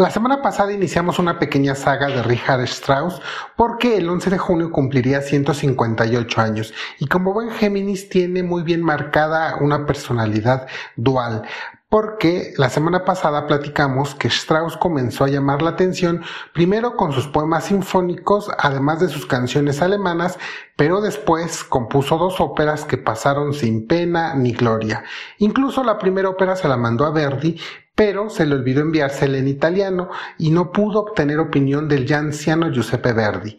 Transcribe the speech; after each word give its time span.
La 0.00 0.10
semana 0.10 0.40
pasada 0.40 0.72
iniciamos 0.72 1.18
una 1.18 1.38
pequeña 1.38 1.74
saga 1.74 2.06
de 2.06 2.22
Richard 2.22 2.62
Strauss 2.62 3.20
porque 3.54 3.98
el 3.98 4.08
11 4.08 4.30
de 4.30 4.38
junio 4.38 4.72
cumpliría 4.72 5.20
158 5.20 6.40
años 6.40 6.72
y 6.98 7.06
como 7.06 7.34
buen 7.34 7.50
Géminis 7.50 8.08
tiene 8.08 8.42
muy 8.42 8.62
bien 8.62 8.82
marcada 8.82 9.58
una 9.60 9.84
personalidad 9.84 10.66
dual 10.96 11.42
porque 11.90 12.54
la 12.56 12.70
semana 12.70 13.04
pasada 13.04 13.48
platicamos 13.48 14.14
que 14.14 14.28
Strauss 14.28 14.76
comenzó 14.76 15.24
a 15.24 15.28
llamar 15.28 15.60
la 15.60 15.70
atención 15.70 16.22
primero 16.54 16.96
con 16.96 17.12
sus 17.12 17.26
poemas 17.26 17.64
sinfónicos, 17.64 18.48
además 18.58 19.00
de 19.00 19.08
sus 19.08 19.26
canciones 19.26 19.82
alemanas, 19.82 20.38
pero 20.76 21.00
después 21.00 21.64
compuso 21.64 22.16
dos 22.16 22.40
óperas 22.40 22.84
que 22.84 22.96
pasaron 22.96 23.52
sin 23.54 23.88
pena 23.88 24.36
ni 24.36 24.52
gloria. 24.52 25.02
Incluso 25.38 25.82
la 25.82 25.98
primera 25.98 26.28
ópera 26.28 26.54
se 26.54 26.68
la 26.68 26.76
mandó 26.76 27.04
a 27.04 27.10
Verdi, 27.10 27.60
pero 27.94 28.30
se 28.30 28.46
le 28.46 28.54
olvidó 28.54 28.80
enviársela 28.80 29.38
en 29.38 29.48
italiano 29.48 30.08
y 30.38 30.50
no 30.50 30.72
pudo 30.72 31.00
obtener 31.00 31.38
opinión 31.38 31.88
del 31.88 32.06
ya 32.06 32.18
anciano 32.18 32.70
Giuseppe 32.70 33.12
Verdi. 33.12 33.58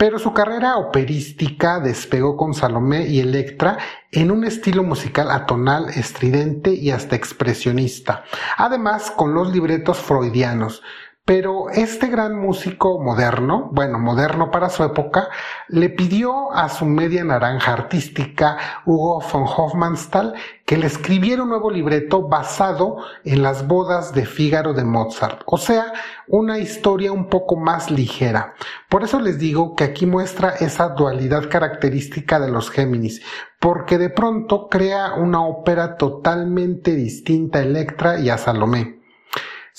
Pero 0.00 0.18
su 0.18 0.32
carrera 0.32 0.76
operística 0.78 1.78
despegó 1.78 2.34
con 2.34 2.54
Salomé 2.54 3.06
y 3.06 3.20
Electra 3.20 3.76
en 4.10 4.30
un 4.30 4.44
estilo 4.44 4.82
musical 4.82 5.30
atonal, 5.30 5.90
estridente 5.90 6.72
y 6.72 6.90
hasta 6.90 7.16
expresionista, 7.16 8.24
además 8.56 9.10
con 9.10 9.34
los 9.34 9.52
libretos 9.52 9.98
freudianos. 9.98 10.82
Pero 11.30 11.70
este 11.70 12.08
gran 12.08 12.40
músico 12.40 12.98
moderno, 12.98 13.70
bueno, 13.70 14.00
moderno 14.00 14.50
para 14.50 14.68
su 14.68 14.82
época, 14.82 15.28
le 15.68 15.88
pidió 15.88 16.50
a 16.50 16.68
su 16.68 16.86
media 16.86 17.22
naranja 17.22 17.72
artística, 17.72 18.56
Hugo 18.84 19.20
von 19.20 19.44
Hofmannsthal, 19.44 20.34
que 20.66 20.76
le 20.76 20.88
escribiera 20.88 21.44
un 21.44 21.50
nuevo 21.50 21.70
libreto 21.70 22.26
basado 22.26 22.96
en 23.24 23.44
las 23.44 23.68
bodas 23.68 24.12
de 24.12 24.26
Fígaro 24.26 24.72
de 24.72 24.82
Mozart, 24.82 25.42
o 25.46 25.56
sea, 25.56 25.92
una 26.26 26.58
historia 26.58 27.12
un 27.12 27.28
poco 27.28 27.54
más 27.54 27.92
ligera. 27.92 28.54
Por 28.88 29.04
eso 29.04 29.20
les 29.20 29.38
digo 29.38 29.76
que 29.76 29.84
aquí 29.84 30.06
muestra 30.06 30.48
esa 30.58 30.88
dualidad 30.88 31.48
característica 31.48 32.40
de 32.40 32.50
los 32.50 32.72
Géminis, 32.72 33.22
porque 33.60 33.98
de 33.98 34.10
pronto 34.10 34.68
crea 34.68 35.14
una 35.14 35.46
ópera 35.46 35.96
totalmente 35.96 36.96
distinta 36.96 37.60
a 37.60 37.62
Electra 37.62 38.18
y 38.18 38.30
a 38.30 38.36
Salomé. 38.36 38.99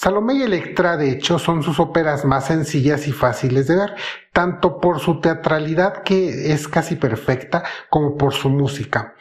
Salomé 0.02 0.34
y 0.34 0.42
Electra, 0.42 0.98
de 0.98 1.12
hecho, 1.12 1.38
son 1.38 1.62
sus 1.62 1.80
óperas 1.80 2.26
más 2.26 2.48
sencillas 2.48 3.08
y 3.08 3.12
fáciles 3.12 3.68
de 3.68 3.76
ver, 3.76 3.94
tanto 4.34 4.80
por 4.80 5.00
su 5.00 5.22
teatralidad 5.22 6.02
que 6.02 6.52
es 6.52 6.68
casi 6.68 6.96
perfecta, 6.96 7.62
como 7.88 8.18
por 8.18 8.34
su 8.34 8.50
música 8.50 9.14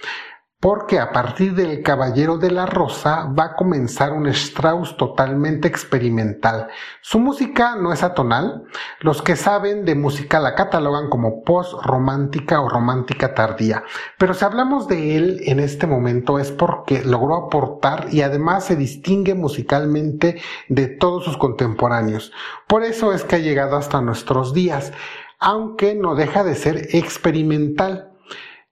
porque 0.60 0.98
a 0.98 1.10
partir 1.10 1.54
del 1.54 1.82
Caballero 1.82 2.36
de 2.36 2.50
la 2.50 2.66
Rosa 2.66 3.24
va 3.26 3.44
a 3.44 3.56
comenzar 3.56 4.12
un 4.12 4.26
Strauss 4.26 4.94
totalmente 4.98 5.66
experimental. 5.66 6.68
Su 7.00 7.18
música 7.18 7.76
no 7.76 7.94
es 7.94 8.02
atonal, 8.02 8.64
los 9.00 9.22
que 9.22 9.36
saben 9.36 9.86
de 9.86 9.94
música 9.94 10.38
la 10.38 10.54
catalogan 10.54 11.08
como 11.08 11.42
post-romántica 11.44 12.60
o 12.60 12.68
romántica 12.68 13.34
tardía, 13.34 13.84
pero 14.18 14.34
si 14.34 14.44
hablamos 14.44 14.86
de 14.86 15.16
él 15.16 15.40
en 15.46 15.60
este 15.60 15.86
momento 15.86 16.38
es 16.38 16.52
porque 16.52 17.02
logró 17.02 17.36
aportar 17.36 18.08
y 18.10 18.20
además 18.20 18.64
se 18.64 18.76
distingue 18.76 19.34
musicalmente 19.34 20.42
de 20.68 20.88
todos 20.88 21.24
sus 21.24 21.38
contemporáneos. 21.38 22.32
Por 22.66 22.84
eso 22.84 23.14
es 23.14 23.24
que 23.24 23.36
ha 23.36 23.38
llegado 23.38 23.76
hasta 23.76 24.02
nuestros 24.02 24.52
días, 24.52 24.92
aunque 25.38 25.94
no 25.94 26.14
deja 26.16 26.44
de 26.44 26.54
ser 26.54 26.88
experimental 26.94 28.09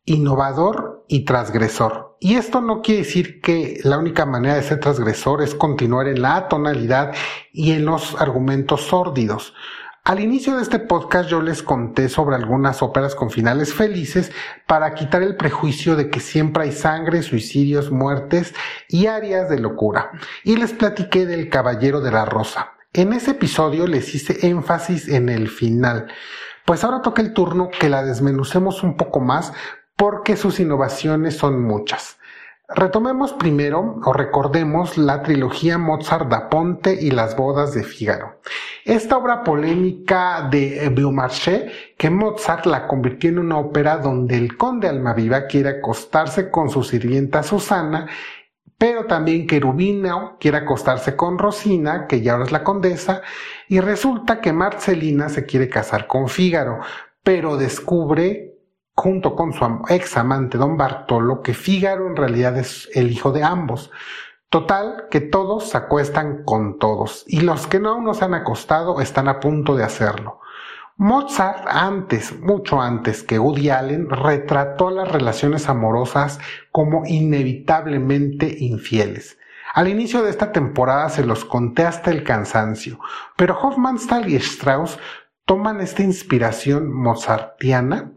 innovador 0.09 1.05
y 1.09 1.25
transgresor. 1.25 2.17
Y 2.21 2.35
esto 2.35 2.61
no 2.61 2.83
quiere 2.83 3.03
decir 3.03 3.41
que 3.41 3.81
la 3.85 3.99
única 3.99 4.27
manera 4.27 4.57
de 4.57 4.63
ser 4.63 4.81
transgresor 4.81 5.43
es 5.43 5.55
continuar 5.55 6.09
en 6.09 6.23
la 6.23 6.49
tonalidad 6.49 7.15
y 7.53 7.73
en 7.73 7.85
los 7.85 8.21
argumentos 8.21 8.83
sórdidos. 8.83 9.55
Al 10.05 10.21
inicio 10.21 10.57
de 10.57 10.63
este 10.63 10.79
podcast 10.79 11.29
yo 11.29 11.43
les 11.43 11.63
conté 11.63 12.09
sobre 12.09 12.37
algunas 12.37 12.83
óperas 12.83 13.15
con 13.15 13.31
finales 13.31 13.75
felices 13.75 14.33
para 14.67 14.95
quitar 14.95 15.23
el 15.23 15.37
prejuicio 15.37 15.97
de 15.97 16.09
que 16.09 16.21
siempre 16.21 16.65
hay 16.65 16.73
sangre, 16.73 17.23
suicidios, 17.23 17.91
muertes 17.91 18.55
y 18.89 19.07
áreas 19.07 19.51
de 19.51 19.61
locura. 19.61 20.13
Y 20.45 20.57
les 20.57 20.73
platiqué 20.73 21.27
del 21.27 21.51
Caballero 21.51 22.01
de 22.01 22.11
la 22.11 22.25
Rosa. 22.25 22.73
En 22.95 23.13
ese 23.13 23.33
episodio 23.33 23.87
les 23.87 24.15
hice 24.15 24.47
énfasis 24.47 25.09
en 25.09 25.29
el 25.29 25.49
final. 25.49 26.07
Pues 26.65 26.85
ahora 26.85 27.01
toca 27.01 27.23
el 27.23 27.33
turno 27.33 27.71
que 27.71 27.89
la 27.89 28.03
desmenucemos 28.03 28.83
un 28.83 28.97
poco 28.97 29.21
más 29.21 29.55
porque 29.99 30.37
sus 30.37 30.61
innovaciones 30.61 31.37
son 31.37 31.61
muchas. 31.61 32.19
Retomemos 32.69 33.33
primero 33.33 33.99
o 34.05 34.13
recordemos 34.13 34.97
la 34.97 35.23
trilogía 35.23 35.77
Mozart 35.77 36.29
da 36.29 36.49
Ponte 36.49 36.97
y 37.01 37.11
las 37.11 37.35
bodas 37.35 37.75
de 37.75 37.83
Fígaro. 37.83 38.41
Esta 38.85 39.17
obra 39.17 39.43
polémica 39.43 40.47
de 40.51 40.89
Beaumarchais 40.95 41.73
que 41.97 42.11
Mozart 42.11 42.67
la 42.67 42.87
convirtió 42.87 43.31
en 43.31 43.41
una 43.41 43.59
ópera 43.59 43.97
donde 43.97 44.37
el 44.37 44.57
conde 44.57 44.87
Almaviva 44.87 45.47
quiere 45.47 45.71
acostarse 45.71 46.49
con 46.49 46.71
su 46.71 46.85
sirvienta 46.85 47.43
Susana 47.43 48.07
pero 48.79 49.07
también 49.07 49.49
que 49.49 49.59
Rubino 49.59 50.37
quiere 50.39 50.59
acostarse 50.59 51.17
con 51.17 51.37
Rosina, 51.37 52.07
que 52.07 52.21
ya 52.21 52.35
ahora 52.35 52.45
es 52.45 52.53
la 52.53 52.63
condesa, 52.63 53.23
y 53.67 53.81
resulta 53.81 54.41
que 54.41 54.53
Marcelina 54.53 55.29
se 55.29 55.47
quiere 55.47 55.69
casar 55.69 56.07
con 56.07 56.29
Fígaro, 56.29 56.79
pero 57.25 57.57
descubre 57.57 58.48
junto 58.99 59.37
con 59.37 59.53
su 59.53 59.65
ex 59.89 60.17
amante 60.17 60.59
don 60.59 60.77
Bartolo, 60.77 61.41
que 61.41 61.55
Fígaro 61.55 62.09
en 62.09 62.17
realidad 62.17 62.57
es 62.59 62.91
el 62.95 63.13
hijo 63.13 63.31
de 63.31 63.45
ambos. 63.45 63.93
Total, 64.49 65.05
que 65.09 65.21
todos 65.21 65.71
se 65.71 65.77
acuestan 65.77 66.43
con 66.43 66.81
todos, 66.81 67.25
y 67.29 67.43
los 67.43 67.69
que 67.69 67.79
no 67.79 67.91
aún 67.91 68.05
no 68.05 68.15
se 68.15 68.25
han 68.25 68.35
acostado 68.35 69.01
están 69.01 69.29
a 69.29 69.39
punto 69.39 69.77
de 69.77 69.85
hacerlo. 69.85 70.41
Mozart 70.97 71.65
antes, 71.69 72.41
mucho 72.41 72.81
antes 72.81 73.23
que 73.23 73.39
Woody 73.39 73.71
Allen, 73.71 74.11
retrató 74.11 74.91
las 74.91 75.13
relaciones 75.13 75.69
amorosas 75.69 76.41
como 76.73 77.05
inevitablemente 77.07 78.53
infieles. 78.59 79.39
Al 79.75 79.87
inicio 79.87 80.23
de 80.23 80.31
esta 80.31 80.51
temporada 80.51 81.09
se 81.09 81.25
los 81.25 81.45
conté 81.45 81.85
hasta 81.85 82.11
el 82.11 82.25
cansancio, 82.25 82.99
pero 83.37 83.57
Hofmannsthal 83.61 84.29
y 84.29 84.35
Strauss 84.37 84.99
toman 85.45 85.81
esta 85.81 86.03
inspiración 86.03 86.93
mozartiana 86.93 88.13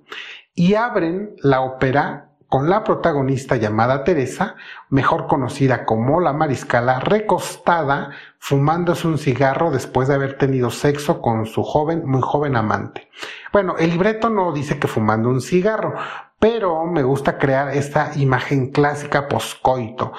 y 0.61 0.75
abren 0.75 1.33
la 1.41 1.61
ópera 1.61 2.29
con 2.47 2.69
la 2.69 2.83
protagonista 2.83 3.55
llamada 3.55 4.03
Teresa, 4.03 4.57
mejor 4.89 5.25
conocida 5.25 5.85
como 5.85 6.19
la 6.19 6.33
mariscala, 6.33 6.99
recostada, 6.99 8.11
fumándose 8.37 9.07
un 9.07 9.17
cigarro 9.17 9.71
después 9.71 10.07
de 10.07 10.13
haber 10.13 10.37
tenido 10.37 10.69
sexo 10.69 11.19
con 11.19 11.47
su 11.47 11.63
joven, 11.63 12.03
muy 12.05 12.21
joven 12.21 12.55
amante. 12.55 13.09
Bueno, 13.51 13.75
el 13.79 13.89
libreto 13.89 14.29
no 14.29 14.51
dice 14.51 14.77
que 14.77 14.87
fumando 14.87 15.29
un 15.29 15.41
cigarro, 15.41 15.95
pero 16.37 16.85
me 16.85 17.01
gusta 17.01 17.39
crear 17.39 17.75
esta 17.75 18.11
imagen 18.17 18.69
clásica 18.69 19.27
poscoito, 19.27 20.13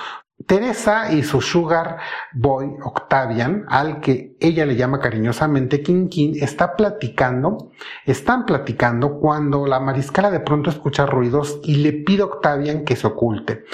Teresa 0.46 1.12
y 1.12 1.22
su 1.22 1.40
sugar 1.40 1.98
boy 2.32 2.76
Octavian, 2.82 3.64
al 3.68 4.00
que 4.00 4.36
ella 4.40 4.66
le 4.66 4.76
llama 4.76 5.00
cariñosamente 5.00 5.82
King 5.82 6.08
King, 6.08 6.34
está 6.40 6.76
platicando, 6.76 7.70
están 8.04 8.46
platicando 8.46 9.18
cuando 9.18 9.66
la 9.66 9.80
mariscala 9.80 10.30
de 10.30 10.40
pronto 10.40 10.70
escucha 10.70 11.06
ruidos 11.06 11.60
y 11.62 11.76
le 11.76 11.92
pide 11.92 12.22
a 12.22 12.26
Octavian 12.26 12.84
que 12.84 12.96
se 12.96 13.06
oculte, 13.06 13.64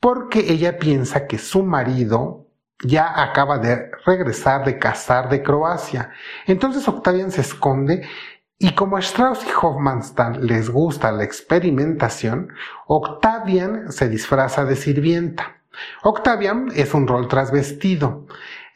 porque 0.00 0.52
ella 0.52 0.78
piensa 0.78 1.26
que 1.26 1.38
su 1.38 1.62
marido 1.62 2.46
ya 2.84 3.22
acaba 3.22 3.58
de 3.58 3.90
regresar 4.04 4.64
de 4.64 4.78
cazar 4.78 5.28
de 5.28 5.42
Croacia. 5.42 6.10
Entonces 6.46 6.86
Octavian 6.86 7.30
se 7.30 7.40
esconde 7.40 8.06
y 8.58 8.74
como 8.74 8.96
a 8.96 9.00
Strauss 9.00 9.44
y 9.44 9.50
Hofmannsthal 9.50 10.46
les 10.46 10.70
gusta 10.70 11.12
la 11.12 11.24
experimentación, 11.24 12.48
Octavian 12.86 13.92
se 13.92 14.08
disfraza 14.08 14.64
de 14.64 14.76
sirvienta. 14.76 15.56
Octavian 16.02 16.68
es 16.74 16.94
un 16.94 17.06
rol 17.06 17.28
trasvestido. 17.28 18.26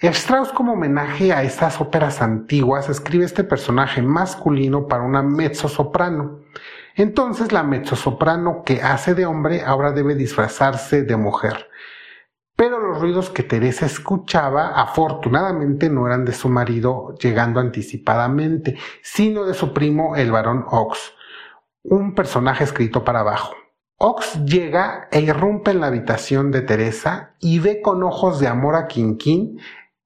Strauss, 0.00 0.50
como 0.50 0.72
homenaje 0.72 1.32
a 1.32 1.42
estas 1.42 1.80
óperas 1.80 2.22
antiguas, 2.22 2.88
escribe 2.88 3.24
este 3.24 3.44
personaje 3.44 4.00
masculino 4.00 4.88
para 4.88 5.02
una 5.02 5.22
mezzo-soprano. 5.22 6.40
Entonces 6.96 7.52
la 7.52 7.62
mezzo-soprano 7.62 8.62
que 8.64 8.82
hace 8.82 9.14
de 9.14 9.26
hombre 9.26 9.62
ahora 9.64 9.92
debe 9.92 10.14
disfrazarse 10.14 11.02
de 11.02 11.16
mujer. 11.16 11.68
Pero 12.56 12.78
los 12.78 13.00
ruidos 13.00 13.30
que 13.30 13.42
Teresa 13.42 13.86
escuchaba 13.86 14.68
afortunadamente 14.80 15.88
no 15.88 16.06
eran 16.06 16.24
de 16.24 16.32
su 16.32 16.48
marido 16.48 17.14
llegando 17.18 17.60
anticipadamente, 17.60 18.76
sino 19.02 19.44
de 19.44 19.54
su 19.54 19.72
primo 19.72 20.16
el 20.16 20.30
varón 20.30 20.64
Ox, 20.68 21.14
un 21.82 22.14
personaje 22.14 22.64
escrito 22.64 23.04
para 23.04 23.20
abajo. 23.20 23.54
Ox 24.02 24.46
llega 24.46 25.08
e 25.12 25.20
irrumpe 25.20 25.72
en 25.72 25.80
la 25.82 25.88
habitación 25.88 26.50
de 26.50 26.62
Teresa 26.62 27.34
y 27.38 27.58
ve 27.58 27.82
con 27.82 28.02
ojos 28.02 28.40
de 28.40 28.48
amor 28.48 28.74
a 28.74 28.86
Quinquín 28.86 29.60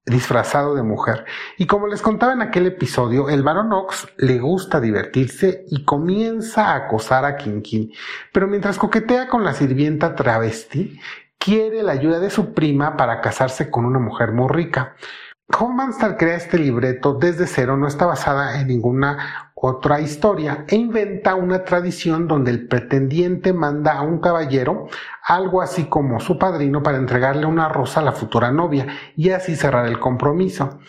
disfrazado 0.05 0.75
de 0.75 0.83
mujer. 0.83 1.23
Y 1.57 1.65
como 1.65 1.87
les 1.87 2.01
contaba 2.01 2.33
en 2.33 2.41
aquel 2.41 2.65
episodio, 2.65 3.29
el 3.29 3.41
varón 3.41 3.71
Ox 3.71 4.09
le 4.17 4.37
gusta 4.39 4.81
divertirse 4.81 5.63
y 5.69 5.85
comienza 5.85 6.73
a 6.73 6.75
acosar 6.75 7.23
a 7.23 7.37
Quinquín. 7.37 7.93
Pero 8.33 8.47
mientras 8.47 8.77
coquetea 8.77 9.29
con 9.29 9.45
la 9.45 9.53
sirvienta 9.53 10.13
travesti, 10.13 10.99
quiere 11.39 11.81
la 11.81 11.93
ayuda 11.93 12.19
de 12.19 12.31
su 12.31 12.53
prima 12.53 12.97
para 12.97 13.21
casarse 13.21 13.71
con 13.71 13.85
una 13.85 13.99
mujer 13.99 14.33
muy 14.33 14.49
rica. 14.49 14.97
Hofmannsthal 15.47 16.17
crea 16.17 16.35
este 16.35 16.59
libreto 16.59 17.13
desde 17.13 17.47
cero, 17.47 17.77
no 17.77 17.87
está 17.87 18.05
basada 18.05 18.59
en 18.59 18.67
ninguna 18.67 19.44
otra 19.65 19.99
historia 19.99 20.65
e 20.67 20.75
inventa 20.75 21.35
una 21.35 21.63
tradición 21.63 22.27
donde 22.27 22.51
el 22.51 22.67
pretendiente 22.67 23.51
manda 23.51 23.93
a 23.93 24.03
un 24.03 24.19
caballero 24.19 24.87
algo 25.23 25.61
así 25.61 25.85
como 25.85 26.19
su 26.19 26.37
padrino 26.37 26.83
para 26.83 26.97
entregarle 26.97 27.45
una 27.45 27.67
rosa 27.67 27.99
a 27.99 28.03
la 28.03 28.11
futura 28.11 28.51
novia 28.51 28.87
y 29.15 29.31
así 29.31 29.55
cerrar 29.55 29.87
el 29.87 29.99
compromiso. 29.99 30.79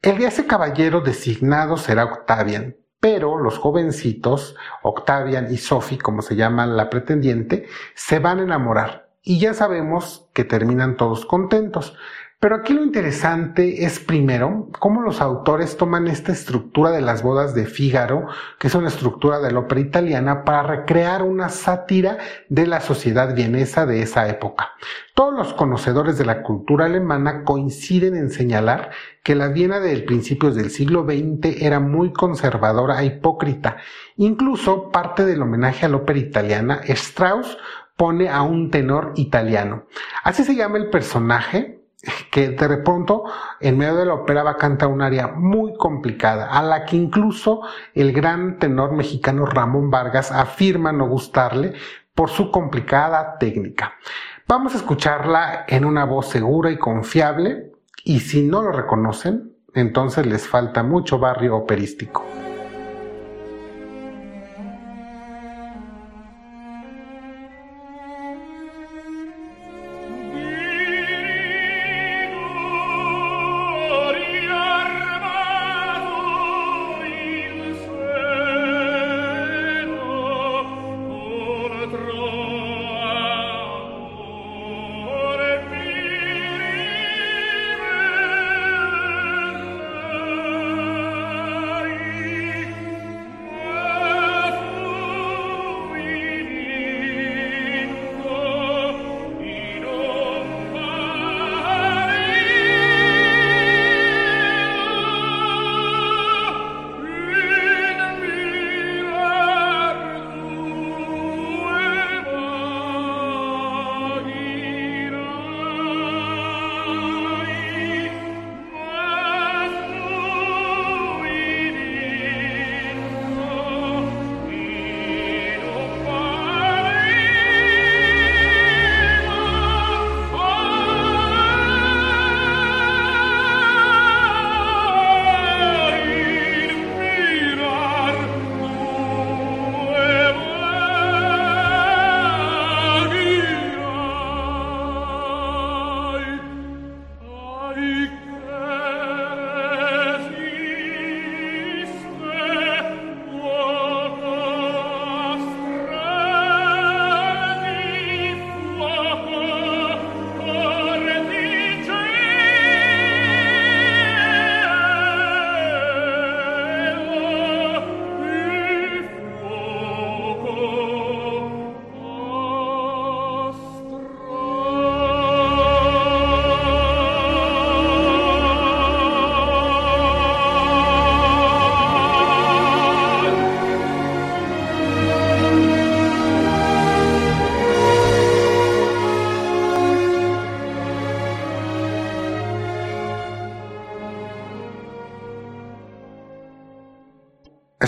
El 0.00 0.18
de 0.18 0.26
ese 0.26 0.46
caballero 0.46 1.02
designado 1.02 1.76
será 1.76 2.04
Octavian, 2.04 2.76
pero 3.00 3.38
los 3.38 3.58
jovencitos, 3.58 4.56
Octavian 4.82 5.52
y 5.52 5.58
Sophie, 5.58 5.98
como 5.98 6.22
se 6.22 6.34
llama 6.34 6.66
la 6.66 6.88
pretendiente, 6.88 7.66
se 7.94 8.18
van 8.18 8.38
a 8.38 8.44
enamorar 8.44 9.10
y 9.22 9.38
ya 9.38 9.54
sabemos 9.54 10.28
que 10.32 10.44
terminan 10.44 10.96
todos 10.96 11.26
contentos. 11.26 11.96
Pero 12.42 12.56
aquí 12.56 12.72
lo 12.72 12.82
interesante 12.82 13.84
es 13.84 14.00
primero 14.00 14.68
cómo 14.80 15.00
los 15.00 15.20
autores 15.20 15.76
toman 15.76 16.08
esta 16.08 16.32
estructura 16.32 16.90
de 16.90 17.00
las 17.00 17.22
bodas 17.22 17.54
de 17.54 17.66
Fígaro, 17.66 18.26
que 18.58 18.66
es 18.66 18.74
una 18.74 18.88
estructura 18.88 19.38
de 19.38 19.52
la 19.52 19.60
ópera 19.60 19.80
italiana, 19.80 20.42
para 20.42 20.64
recrear 20.64 21.22
una 21.22 21.50
sátira 21.50 22.18
de 22.48 22.66
la 22.66 22.80
sociedad 22.80 23.32
vienesa 23.36 23.86
de 23.86 24.02
esa 24.02 24.28
época. 24.28 24.72
Todos 25.14 25.34
los 25.34 25.54
conocedores 25.54 26.18
de 26.18 26.24
la 26.24 26.42
cultura 26.42 26.86
alemana 26.86 27.44
coinciden 27.44 28.16
en 28.16 28.30
señalar 28.30 28.90
que 29.22 29.36
la 29.36 29.46
Viena 29.46 29.78
del 29.78 30.04
principios 30.04 30.56
del 30.56 30.70
siglo 30.70 31.04
XX 31.04 31.62
era 31.62 31.78
muy 31.78 32.12
conservadora 32.12 33.00
e 33.02 33.06
hipócrita. 33.06 33.76
Incluso 34.16 34.90
parte 34.90 35.24
del 35.24 35.42
homenaje 35.42 35.86
a 35.86 35.88
la 35.88 35.98
ópera 35.98 36.18
italiana, 36.18 36.80
Strauss 36.88 37.56
pone 37.96 38.28
a 38.28 38.42
un 38.42 38.72
tenor 38.72 39.12
italiano. 39.14 39.86
Así 40.24 40.42
se 40.42 40.56
llama 40.56 40.78
el 40.78 40.90
personaje 40.90 41.81
que 42.30 42.48
de 42.50 42.76
pronto 42.78 43.24
en 43.60 43.78
medio 43.78 43.96
de 43.96 44.06
la 44.06 44.14
ópera 44.14 44.42
va 44.42 44.52
a 44.52 44.56
cantar 44.56 44.88
un 44.88 45.02
área 45.02 45.28
muy 45.28 45.74
complicada, 45.74 46.48
a 46.48 46.62
la 46.62 46.84
que 46.84 46.96
incluso 46.96 47.60
el 47.94 48.12
gran 48.12 48.58
tenor 48.58 48.92
mexicano 48.92 49.46
Ramón 49.46 49.90
Vargas 49.90 50.32
afirma 50.32 50.92
no 50.92 51.06
gustarle 51.08 51.74
por 52.14 52.28
su 52.28 52.50
complicada 52.50 53.38
técnica. 53.38 53.94
Vamos 54.48 54.74
a 54.74 54.78
escucharla 54.78 55.64
en 55.68 55.84
una 55.84 56.04
voz 56.04 56.28
segura 56.28 56.70
y 56.70 56.78
confiable, 56.78 57.72
y 58.04 58.20
si 58.20 58.42
no 58.42 58.62
lo 58.62 58.72
reconocen, 58.72 59.52
entonces 59.74 60.26
les 60.26 60.48
falta 60.48 60.82
mucho 60.82 61.18
barrio 61.18 61.56
operístico. 61.56 62.24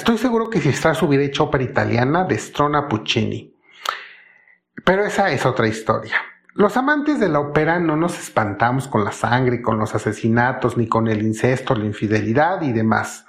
Estoy 0.05 0.19
seguro 0.19 0.51
que 0.51 0.61
si 0.61 0.69
Strauss 0.69 1.03
hubiera 1.03 1.25
hecho 1.25 1.45
ópera 1.45 1.65
italiana, 1.65 2.25
destrona 2.25 2.89
Puccini. 2.91 3.57
Pero 4.85 5.03
esa 5.03 5.31
es 5.31 5.47
otra 5.47 5.67
historia. 5.67 6.17
Los 6.53 6.77
amantes 6.77 7.19
de 7.19 7.31
la 7.31 7.41
ópera 7.41 7.79
no 7.79 7.97
nos 7.97 8.19
espantamos 8.19 8.87
con 8.87 9.03
la 9.03 9.13
sangre, 9.13 9.63
con 9.63 9.79
los 9.79 9.95
asesinatos, 9.95 10.77
ni 10.77 10.89
con 10.89 11.09
el 11.09 11.23
incesto, 11.23 11.75
la 11.75 11.87
infidelidad 11.87 12.61
y 12.61 12.73
demás. 12.73 13.25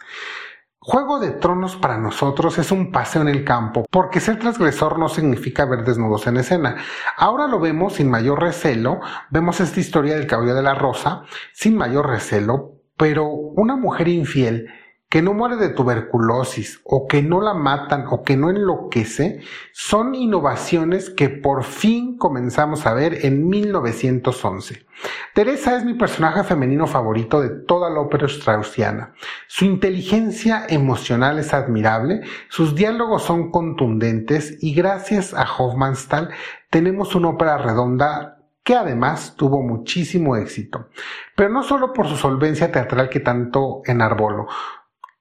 Juego 0.78 1.20
de 1.20 1.32
Tronos 1.32 1.78
para 1.78 1.98
nosotros 1.98 2.58
es 2.58 2.74
un 2.74 2.92
paseo 2.92 3.22
en 3.22 3.30
el 3.30 3.46
campo, 3.46 3.86
porque 3.90 4.20
ser 4.20 4.38
transgresor 4.38 5.00
no 5.00 5.08
significa 5.08 5.64
ver 5.64 5.86
desnudos 5.86 6.28
en 6.28 6.36
escena. 6.36 6.76
Ahora 7.16 7.48
lo 7.48 7.62
vemos 7.62 7.94
sin 7.94 8.10
mayor 8.10 8.42
recelo, 8.42 9.00
vemos 9.30 9.62
esta 9.62 9.80
historia 9.80 10.16
del 10.16 10.28
cabello 10.28 10.54
de 10.54 10.62
la 10.62 10.76
rosa 10.76 11.24
sin 11.54 11.78
mayor 11.78 12.10
recelo, 12.10 12.82
pero 12.98 13.30
una 13.30 13.78
mujer 13.78 14.10
infiel 14.10 14.68
que 15.10 15.22
no 15.22 15.34
muere 15.34 15.56
de 15.56 15.70
tuberculosis 15.70 16.82
o 16.84 17.08
que 17.08 17.22
no 17.22 17.42
la 17.42 17.54
matan 17.54 18.06
o 18.10 18.24
que 18.24 18.36
no 18.36 18.50
enloquece, 18.50 19.40
son 19.72 20.16
innovaciones 20.16 21.10
que 21.10 21.30
por 21.30 21.64
fin 21.64 22.18
comenzamos 22.18 22.86
a 22.86 22.94
ver 22.94 23.26
en 23.26 23.48
1911. 23.48 24.86
Teresa 25.34 25.78
es 25.78 25.86
mi 25.86 25.94
personaje 25.94 26.44
femenino 26.44 26.88
favorito 26.88 27.42
de 27.42 27.50
toda 27.50 27.90
la 27.90 28.00
ópera 28.00 28.28
straussiana. 28.28 29.14
Su 29.48 29.66
inteligencia 29.66 30.66
emocional 30.68 31.40
es 31.40 31.54
admirable, 31.54 32.22
sus 32.50 32.76
diálogos 32.76 33.24
son 33.24 33.52
contundentes 33.52 34.58
y 34.62 34.74
gracias 34.74 35.34
a 35.34 35.44
Hofmannsthal 35.44 36.30
tenemos 36.70 37.16
una 37.16 37.30
ópera 37.30 37.58
redonda 37.58 38.36
que 38.66 38.76
además 38.76 39.36
tuvo 39.38 39.62
muchísimo 39.62 40.36
éxito, 40.36 40.90
pero 41.36 41.50
no 41.50 41.62
solo 41.62 41.94
por 41.94 42.08
su 42.08 42.18
solvencia 42.18 42.72
teatral 42.72 43.10
que 43.10 43.20
tanto 43.20 43.84
enarbolo, 43.86 44.48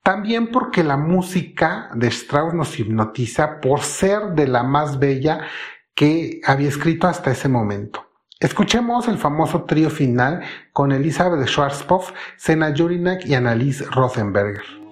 también 0.05 0.53
porque 0.53 0.85
la 0.85 0.99
música 0.99 1.89
de 1.95 2.09
Strauss 2.09 2.53
nos 2.53 2.79
hipnotiza 2.79 3.59
por 3.61 3.81
ser 3.81 4.35
de 4.35 4.47
la 4.47 4.63
más 4.63 4.99
bella 4.99 5.41
que 5.95 6.43
había 6.45 6.69
escrito 6.69 7.09
hasta 7.09 7.31
ese 7.31 7.49
momento. 7.49 8.07
Escuchemos 8.39 9.09
el 9.09 9.17
famoso 9.17 9.65
trío 9.65 9.89
final 9.89 10.43
con 10.75 10.93
Elizabeth 10.93 11.49
Schwarzkopf, 11.49 12.13
Sena 12.37 12.75
Jurinak 12.77 13.25
y 13.25 13.35
Annalise 13.35 13.87
Rothenberger. 13.87 14.84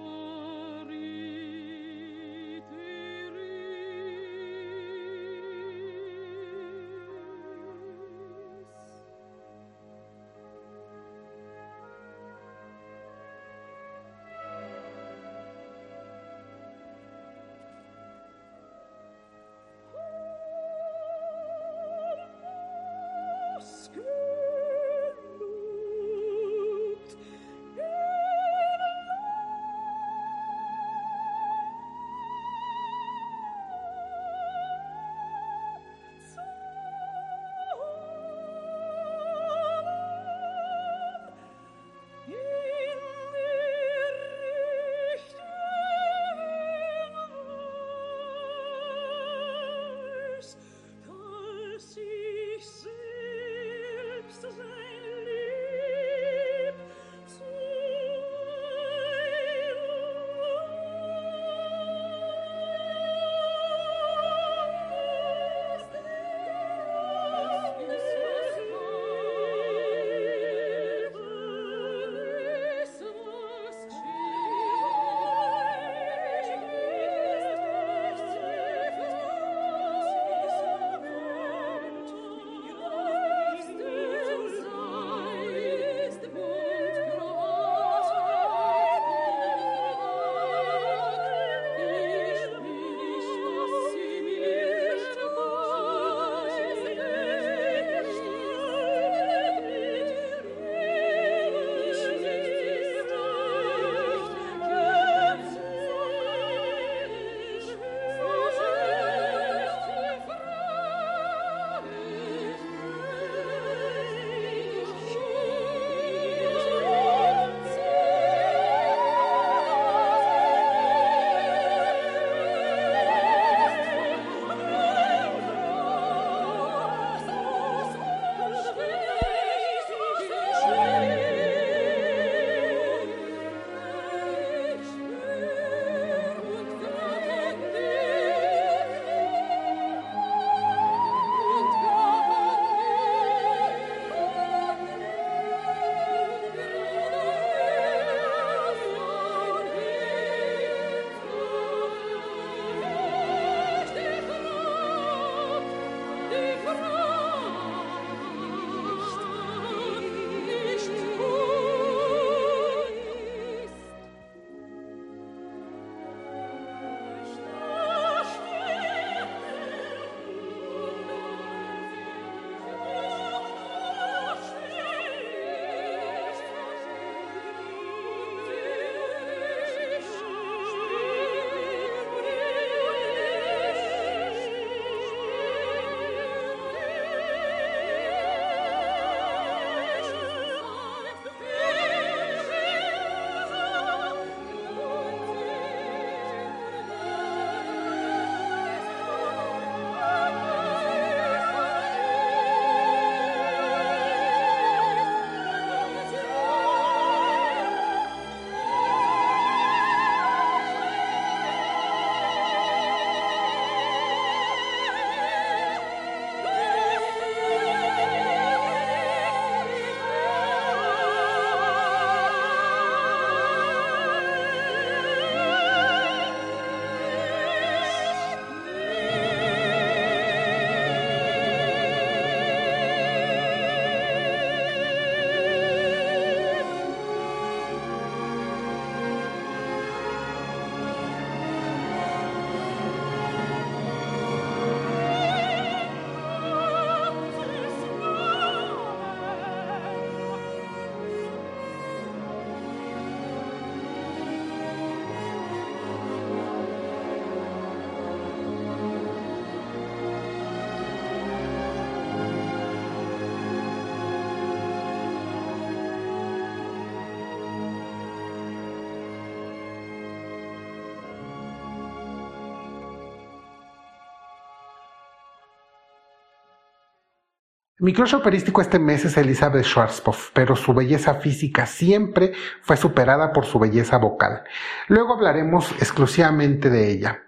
Mi 277.83 277.91
crush 277.91 278.15
operístico 278.15 278.61
este 278.61 278.79
mes 278.79 279.03
es 279.03 279.17
Elizabeth 279.17 279.65
Schwarzkopf, 279.65 280.29
pero 280.31 280.55
su 280.55 280.73
belleza 280.73 281.15
física 281.15 281.65
siempre 281.65 282.31
fue 282.61 282.77
superada 282.77 283.33
por 283.33 283.43
su 283.45 283.59
belleza 283.59 283.97
vocal. 283.97 284.43
Luego 284.87 285.15
hablaremos 285.15 285.69
exclusivamente 285.73 286.69
de 286.69 286.89
ella. 286.89 287.23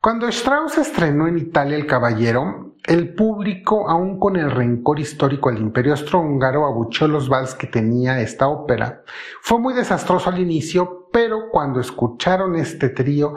Cuando 0.00 0.26
Strauss 0.26 0.76
estrenó 0.78 1.28
en 1.28 1.38
Italia 1.38 1.76
El 1.76 1.86
Caballero, 1.86 2.74
el 2.84 3.14
público, 3.14 3.88
aún 3.88 4.18
con 4.18 4.34
el 4.34 4.50
rencor 4.50 4.98
histórico 4.98 5.50
al 5.50 5.58
imperio 5.58 5.92
austrohúngaro, 5.92 6.66
abuchó 6.66 7.06
los 7.06 7.28
vals 7.28 7.54
que 7.54 7.68
tenía 7.68 8.20
esta 8.20 8.48
ópera. 8.48 9.04
Fue 9.40 9.60
muy 9.60 9.72
desastroso 9.72 10.30
al 10.30 10.40
inicio, 10.40 11.10
pero 11.12 11.48
cuando 11.52 11.78
escucharon 11.78 12.56
este 12.56 12.88
trío 12.88 13.36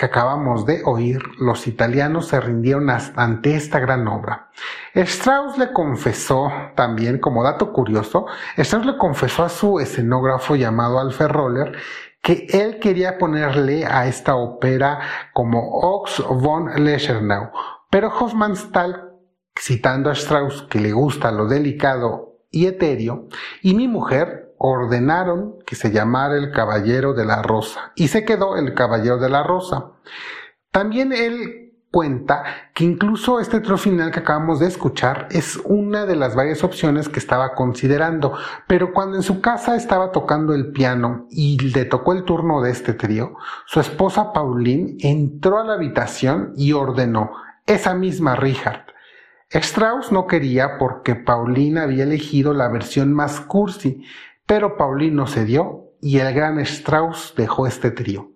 que 0.00 0.06
acabamos 0.06 0.64
de 0.64 0.80
oír, 0.86 1.20
los 1.38 1.66
italianos 1.66 2.28
se 2.28 2.40
rindieron 2.40 2.88
ante 2.88 3.54
esta 3.54 3.78
gran 3.80 4.08
obra. 4.08 4.48
Strauss 4.94 5.58
le 5.58 5.74
confesó 5.74 6.50
también, 6.74 7.18
como 7.18 7.44
dato 7.44 7.70
curioso, 7.70 8.24
Strauss 8.56 8.86
le 8.86 8.96
confesó 8.96 9.44
a 9.44 9.50
su 9.50 9.78
escenógrafo 9.78 10.56
llamado 10.56 10.98
Alfred 10.98 11.28
Roller 11.28 11.76
que 12.22 12.46
él 12.48 12.78
quería 12.78 13.18
ponerle 13.18 13.84
a 13.84 14.06
esta 14.06 14.36
ópera 14.36 15.00
como 15.34 15.68
Ox 15.68 16.24
von 16.30 16.82
Leschernau, 16.82 17.50
pero 17.90 18.08
Hofmannsthal, 18.08 19.10
citando 19.54 20.08
a 20.08 20.14
Strauss 20.14 20.62
que 20.62 20.80
le 20.80 20.92
gusta 20.92 21.30
lo 21.30 21.46
delicado 21.46 22.38
y 22.50 22.64
etéreo, 22.64 23.28
y 23.60 23.74
mi 23.74 23.86
mujer 23.86 24.49
ordenaron 24.62 25.54
que 25.64 25.74
se 25.74 25.90
llamara 25.90 26.36
el 26.36 26.52
Caballero 26.52 27.14
de 27.14 27.24
la 27.24 27.40
Rosa 27.40 27.92
y 27.94 28.08
se 28.08 28.26
quedó 28.26 28.58
el 28.58 28.74
Caballero 28.74 29.16
de 29.16 29.30
la 29.30 29.42
Rosa. 29.42 29.92
También 30.70 31.14
él 31.14 31.72
cuenta 31.90 32.44
que 32.74 32.84
incluso 32.84 33.40
este 33.40 33.60
tro 33.60 33.78
final 33.78 34.10
que 34.10 34.20
acabamos 34.20 34.60
de 34.60 34.66
escuchar 34.66 35.28
es 35.30 35.56
una 35.64 36.04
de 36.04 36.14
las 36.14 36.36
varias 36.36 36.62
opciones 36.62 37.08
que 37.08 37.18
estaba 37.18 37.54
considerando, 37.54 38.34
pero 38.66 38.92
cuando 38.92 39.16
en 39.16 39.22
su 39.22 39.40
casa 39.40 39.76
estaba 39.76 40.12
tocando 40.12 40.52
el 40.52 40.72
piano 40.72 41.26
y 41.30 41.58
le 41.72 41.86
tocó 41.86 42.12
el 42.12 42.24
turno 42.24 42.60
de 42.60 42.70
este 42.70 42.92
trío, 42.92 43.36
su 43.64 43.80
esposa 43.80 44.34
Pauline 44.34 44.98
entró 45.00 45.58
a 45.58 45.64
la 45.64 45.72
habitación 45.72 46.52
y 46.54 46.72
ordenó 46.72 47.32
esa 47.64 47.94
misma 47.94 48.36
Richard. 48.36 48.84
Strauss 49.52 50.12
no 50.12 50.28
quería 50.28 50.78
porque 50.78 51.16
Pauline 51.16 51.80
había 51.80 52.04
elegido 52.04 52.54
la 52.54 52.68
versión 52.68 53.12
más 53.12 53.40
cursi, 53.40 54.04
pero 54.50 54.76
Paulino 54.76 55.28
cedió 55.28 55.92
y 56.00 56.18
el 56.18 56.34
gran 56.34 56.58
Strauss 56.58 57.34
dejó 57.36 57.68
este 57.68 57.92
trío. 57.92 58.32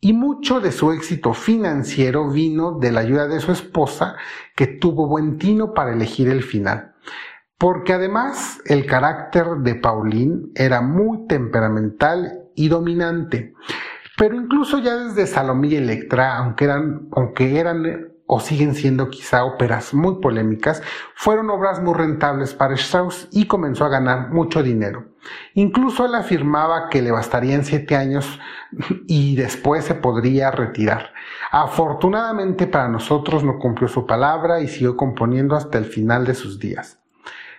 Y 0.00 0.12
mucho 0.12 0.60
de 0.60 0.70
su 0.70 0.92
éxito 0.92 1.34
financiero 1.34 2.30
vino 2.30 2.78
de 2.78 2.92
la 2.92 3.00
ayuda 3.00 3.26
de 3.26 3.40
su 3.40 3.50
esposa, 3.50 4.14
que 4.54 4.68
tuvo 4.68 5.08
buen 5.08 5.36
tino 5.36 5.74
para 5.74 5.92
elegir 5.92 6.28
el 6.28 6.44
final. 6.44 6.94
Porque 7.58 7.92
además 7.92 8.60
el 8.66 8.86
carácter 8.86 9.46
de 9.64 9.74
Pauline 9.74 10.52
era 10.54 10.80
muy 10.80 11.26
temperamental 11.26 12.44
y 12.54 12.68
dominante. 12.68 13.52
Pero 14.16 14.36
incluso 14.36 14.78
ya 14.78 14.94
desde 14.94 15.26
Salomé 15.26 15.66
y 15.66 15.74
Electra, 15.74 16.36
aunque 16.36 16.66
eran, 16.66 17.08
aunque 17.10 17.58
eran 17.58 18.12
o 18.26 18.38
siguen 18.38 18.76
siendo 18.76 19.10
quizá 19.10 19.42
óperas 19.42 19.92
muy 19.92 20.20
polémicas, 20.20 20.84
fueron 21.16 21.50
obras 21.50 21.82
muy 21.82 21.94
rentables 21.94 22.54
para 22.54 22.74
Strauss 22.74 23.26
y 23.32 23.46
comenzó 23.48 23.86
a 23.86 23.88
ganar 23.88 24.30
mucho 24.30 24.62
dinero. 24.62 25.17
Incluso 25.54 26.06
él 26.06 26.14
afirmaba 26.14 26.88
que 26.88 27.02
le 27.02 27.10
bastarían 27.10 27.64
siete 27.64 27.96
años 27.96 28.40
y 29.06 29.36
después 29.36 29.84
se 29.84 29.94
podría 29.94 30.50
retirar. 30.50 31.12
Afortunadamente 31.50 32.66
para 32.66 32.88
nosotros 32.88 33.44
no 33.44 33.58
cumplió 33.58 33.88
su 33.88 34.06
palabra 34.06 34.60
y 34.60 34.68
siguió 34.68 34.96
componiendo 34.96 35.56
hasta 35.56 35.78
el 35.78 35.84
final 35.84 36.24
de 36.24 36.34
sus 36.34 36.58
días. 36.58 36.98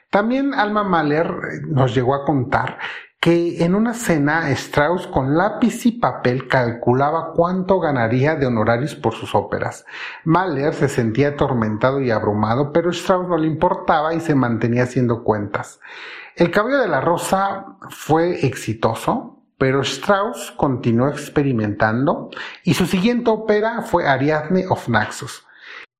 También 0.10 0.54
Alma 0.54 0.84
Mahler 0.84 1.32
nos 1.68 1.94
llegó 1.94 2.16
a 2.16 2.26
contar 2.26 2.80
que 3.20 3.66
en 3.66 3.76
una 3.76 3.94
cena 3.94 4.50
Strauss 4.52 5.06
con 5.08 5.36
lápiz 5.36 5.86
y 5.86 5.92
papel 5.92 6.48
calculaba 6.48 7.34
cuánto 7.34 7.80
ganaría 7.80 8.36
de 8.36 8.46
honorarios 8.46 8.96
por 8.96 9.14
sus 9.14 9.36
óperas. 9.36 9.86
Mahler 10.24 10.74
se 10.74 10.88
sentía 10.88 11.30
atormentado 11.30 12.00
y 12.00 12.12
abrumado, 12.12 12.72
pero 12.72 12.92
Strauss 12.92 13.28
no 13.28 13.38
le 13.38 13.48
importaba 13.48 14.14
y 14.14 14.22
se 14.22 14.36
mantenía 14.36 14.84
haciendo 14.84 15.24
cuentas. 15.24 15.82
El 16.40 16.52
cabello 16.52 16.78
de 16.78 16.88
la 16.88 17.02
rosa 17.02 17.66
fue 17.90 18.46
exitoso, 18.46 19.44
pero 19.58 19.82
Strauss 19.82 20.54
continuó 20.56 21.10
experimentando 21.10 22.30
y 22.64 22.76
su 22.76 22.86
siguiente 22.86 23.30
ópera 23.30 23.82
fue 23.82 24.08
Ariadne 24.08 24.66
of 24.70 24.88
Naxos. 24.88 25.46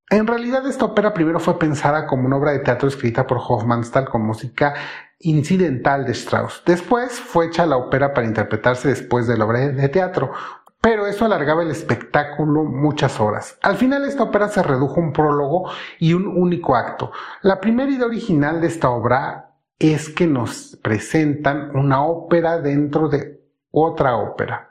En 0.08 0.26
realidad 0.26 0.66
esta 0.66 0.86
ópera 0.86 1.12
primero 1.12 1.40
fue 1.40 1.58
pensada 1.58 2.06
como 2.06 2.24
una 2.24 2.38
obra 2.38 2.52
de 2.52 2.60
teatro 2.60 2.88
escrita 2.88 3.26
por 3.26 3.36
Hofmannsthal 3.36 4.08
con 4.08 4.22
música 4.22 4.72
incidental 5.18 6.06
de 6.06 6.12
Strauss. 6.12 6.62
Después 6.64 7.20
fue 7.20 7.48
hecha 7.48 7.66
la 7.66 7.76
ópera 7.76 8.14
para 8.14 8.26
interpretarse 8.26 8.88
después 8.88 9.26
de 9.26 9.36
la 9.36 9.44
obra 9.44 9.58
de 9.58 9.88
teatro, 9.90 10.32
pero 10.80 11.06
eso 11.06 11.26
alargaba 11.26 11.64
el 11.64 11.70
espectáculo 11.70 12.64
muchas 12.64 13.20
horas. 13.20 13.58
Al 13.60 13.76
final 13.76 14.06
esta 14.06 14.22
ópera 14.22 14.48
se 14.48 14.62
redujo 14.62 15.02
a 15.02 15.04
un 15.04 15.12
prólogo 15.12 15.70
y 15.98 16.14
un 16.14 16.26
único 16.26 16.76
acto. 16.76 17.12
La 17.42 17.60
primera 17.60 17.92
idea 17.92 18.06
original 18.06 18.62
de 18.62 18.68
esta 18.68 18.88
obra 18.88 19.49
es 19.80 20.10
que 20.10 20.26
nos 20.26 20.78
presentan 20.82 21.74
una 21.74 22.04
ópera 22.04 22.60
dentro 22.60 23.08
de 23.08 23.40
otra 23.70 24.16
ópera. 24.16 24.69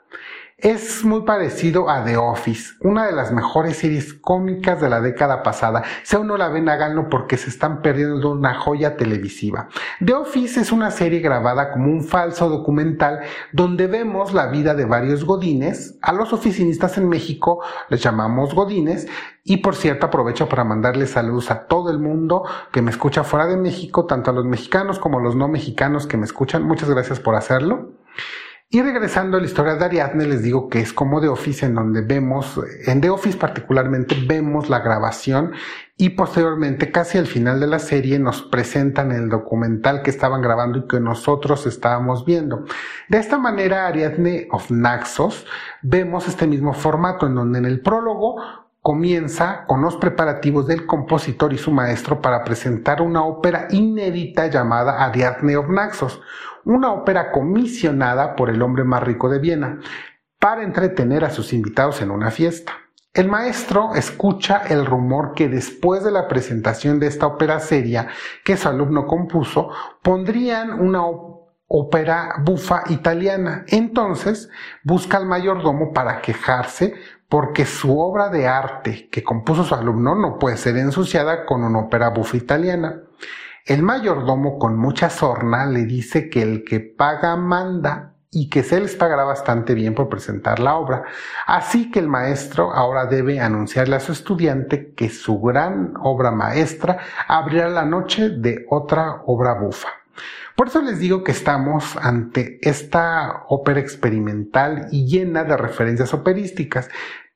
Es 0.62 1.06
muy 1.06 1.22
parecido 1.22 1.88
a 1.88 2.04
The 2.04 2.18
Office, 2.18 2.74
una 2.80 3.06
de 3.06 3.12
las 3.12 3.32
mejores 3.32 3.78
series 3.78 4.12
cómicas 4.12 4.78
de 4.78 4.90
la 4.90 5.00
década 5.00 5.42
pasada. 5.42 5.82
Si 6.02 6.16
aún 6.16 6.26
no 6.26 6.36
la 6.36 6.50
ven, 6.50 6.68
háganlo 6.68 7.08
porque 7.08 7.38
se 7.38 7.48
están 7.48 7.80
perdiendo 7.80 8.30
una 8.30 8.54
joya 8.54 8.98
televisiva. 8.98 9.68
The 10.04 10.12
Office 10.12 10.60
es 10.60 10.70
una 10.70 10.90
serie 10.90 11.20
grabada 11.20 11.72
como 11.72 11.86
un 11.86 12.04
falso 12.04 12.50
documental 12.50 13.20
donde 13.54 13.86
vemos 13.86 14.34
la 14.34 14.48
vida 14.48 14.74
de 14.74 14.84
varios 14.84 15.24
godines. 15.24 15.96
A 16.02 16.12
los 16.12 16.34
oficinistas 16.34 16.98
en 16.98 17.08
México 17.08 17.62
les 17.88 18.02
llamamos 18.02 18.54
godines. 18.54 19.08
Y 19.42 19.58
por 19.58 19.74
cierto, 19.74 20.06
aprovecho 20.06 20.46
para 20.46 20.64
mandarles 20.64 21.12
saludos 21.12 21.50
a 21.50 21.68
todo 21.68 21.90
el 21.90 21.98
mundo 21.98 22.44
que 22.70 22.82
me 22.82 22.90
escucha 22.90 23.24
fuera 23.24 23.46
de 23.46 23.56
México, 23.56 24.04
tanto 24.04 24.30
a 24.30 24.34
los 24.34 24.44
mexicanos 24.44 24.98
como 24.98 25.20
a 25.20 25.22
los 25.22 25.34
no 25.36 25.48
mexicanos 25.48 26.06
que 26.06 26.18
me 26.18 26.26
escuchan. 26.26 26.64
Muchas 26.64 26.90
gracias 26.90 27.18
por 27.18 27.34
hacerlo. 27.34 27.92
Y 28.72 28.82
regresando 28.82 29.36
a 29.36 29.40
la 29.40 29.46
historia 29.46 29.74
de 29.74 29.84
Ariadne, 29.84 30.28
les 30.28 30.44
digo 30.44 30.68
que 30.68 30.78
es 30.78 30.92
como 30.92 31.20
The 31.20 31.26
Office, 31.26 31.66
en 31.66 31.74
donde 31.74 32.02
vemos, 32.02 32.60
en 32.86 33.00
The 33.00 33.10
Office 33.10 33.36
particularmente, 33.36 34.14
vemos 34.28 34.70
la 34.70 34.78
grabación 34.78 35.54
y 35.96 36.10
posteriormente, 36.10 36.92
casi 36.92 37.18
al 37.18 37.26
final 37.26 37.58
de 37.58 37.66
la 37.66 37.80
serie, 37.80 38.20
nos 38.20 38.42
presentan 38.42 39.10
el 39.10 39.28
documental 39.28 40.02
que 40.02 40.10
estaban 40.10 40.40
grabando 40.40 40.78
y 40.78 40.86
que 40.86 41.00
nosotros 41.00 41.66
estábamos 41.66 42.24
viendo. 42.24 42.64
De 43.08 43.18
esta 43.18 43.38
manera, 43.38 43.88
Ariadne 43.88 44.46
of 44.52 44.70
Naxos, 44.70 45.46
vemos 45.82 46.28
este 46.28 46.46
mismo 46.46 46.72
formato, 46.72 47.26
en 47.26 47.34
donde 47.34 47.58
en 47.58 47.64
el 47.64 47.80
prólogo 47.80 48.36
comienza 48.82 49.64
con 49.66 49.82
los 49.82 49.96
preparativos 49.96 50.68
del 50.68 50.86
compositor 50.86 51.52
y 51.52 51.58
su 51.58 51.72
maestro 51.72 52.22
para 52.22 52.44
presentar 52.44 53.02
una 53.02 53.24
ópera 53.24 53.66
inédita 53.70 54.46
llamada 54.46 55.04
Ariadne 55.04 55.56
of 55.56 55.68
Naxos, 55.68 56.22
una 56.64 56.92
ópera 56.92 57.32
comisionada 57.32 58.36
por 58.36 58.50
el 58.50 58.62
hombre 58.62 58.84
más 58.84 59.02
rico 59.02 59.28
de 59.28 59.38
Viena 59.38 59.80
para 60.38 60.62
entretener 60.62 61.24
a 61.24 61.30
sus 61.30 61.52
invitados 61.52 62.00
en 62.02 62.10
una 62.10 62.30
fiesta. 62.30 62.72
El 63.12 63.28
maestro 63.28 63.94
escucha 63.96 64.62
el 64.68 64.86
rumor 64.86 65.34
que 65.34 65.48
después 65.48 66.04
de 66.04 66.12
la 66.12 66.28
presentación 66.28 67.00
de 67.00 67.08
esta 67.08 67.26
ópera 67.26 67.58
seria 67.58 68.06
que 68.44 68.56
su 68.56 68.68
alumno 68.68 69.06
compuso, 69.06 69.70
pondrían 70.00 70.80
una 70.80 71.02
ópera 71.66 72.36
bufa 72.44 72.84
italiana. 72.88 73.64
Entonces 73.66 74.48
busca 74.84 75.16
al 75.16 75.26
mayordomo 75.26 75.92
para 75.92 76.20
quejarse 76.20 76.94
porque 77.28 77.64
su 77.66 77.98
obra 77.98 78.28
de 78.28 78.46
arte 78.46 79.08
que 79.10 79.24
compuso 79.24 79.64
su 79.64 79.74
alumno 79.74 80.14
no 80.14 80.38
puede 80.38 80.56
ser 80.56 80.76
ensuciada 80.76 81.46
con 81.46 81.64
una 81.64 81.80
ópera 81.80 82.10
bufa 82.10 82.36
italiana. 82.36 83.02
El 83.66 83.82
mayordomo 83.82 84.58
con 84.58 84.78
mucha 84.78 85.10
sorna 85.10 85.66
le 85.66 85.84
dice 85.84 86.30
que 86.30 86.42
el 86.42 86.64
que 86.64 86.80
paga 86.80 87.36
manda 87.36 88.14
y 88.32 88.48
que 88.48 88.62
se 88.62 88.80
les 88.80 88.94
pagará 88.94 89.24
bastante 89.24 89.74
bien 89.74 89.94
por 89.94 90.08
presentar 90.08 90.60
la 90.60 90.76
obra. 90.76 91.04
Así 91.46 91.90
que 91.90 91.98
el 91.98 92.08
maestro 92.08 92.72
ahora 92.72 93.06
debe 93.06 93.40
anunciarle 93.40 93.96
a 93.96 94.00
su 94.00 94.12
estudiante 94.12 94.92
que 94.94 95.08
su 95.08 95.40
gran 95.40 95.94
obra 96.00 96.30
maestra 96.30 96.98
abrirá 97.26 97.68
la 97.68 97.84
noche 97.84 98.30
de 98.30 98.66
otra 98.70 99.22
obra 99.26 99.54
bufa. 99.54 99.88
Por 100.56 100.68
eso 100.68 100.80
les 100.82 100.98
digo 100.98 101.24
que 101.24 101.32
estamos 101.32 101.96
ante 101.96 102.58
esta 102.62 103.44
ópera 103.48 103.80
experimental 103.80 104.88
y 104.90 105.06
llena 105.06 105.44
de 105.44 105.56
referencias 105.56 106.14
operísticas, 106.14 106.88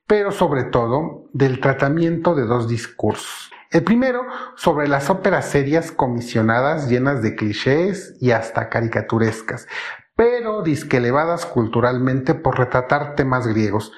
pero 0.07 0.31
sobre 0.31 0.63
todo 0.63 1.25
del 1.33 1.59
tratamiento 1.59 2.35
de 2.35 2.45
dos 2.45 2.67
discursos. 2.67 3.51
El 3.75 3.83
primero, 3.83 4.25
sobre 4.55 4.87
las 4.87 5.09
óperas 5.09 5.49
serias 5.49 5.91
comisionadas 5.91 6.87
llenas 6.87 7.21
de 7.21 7.35
clichés 7.35 8.15
y 8.21 8.31
hasta 8.31 8.69
caricaturescas, 8.69 9.67
pero 10.15 10.61
disque 10.61 10.95
elevadas 10.95 11.45
culturalmente 11.45 12.35
por 12.35 12.57
retratar 12.57 13.15
temas 13.15 13.45
griegos. 13.45 13.91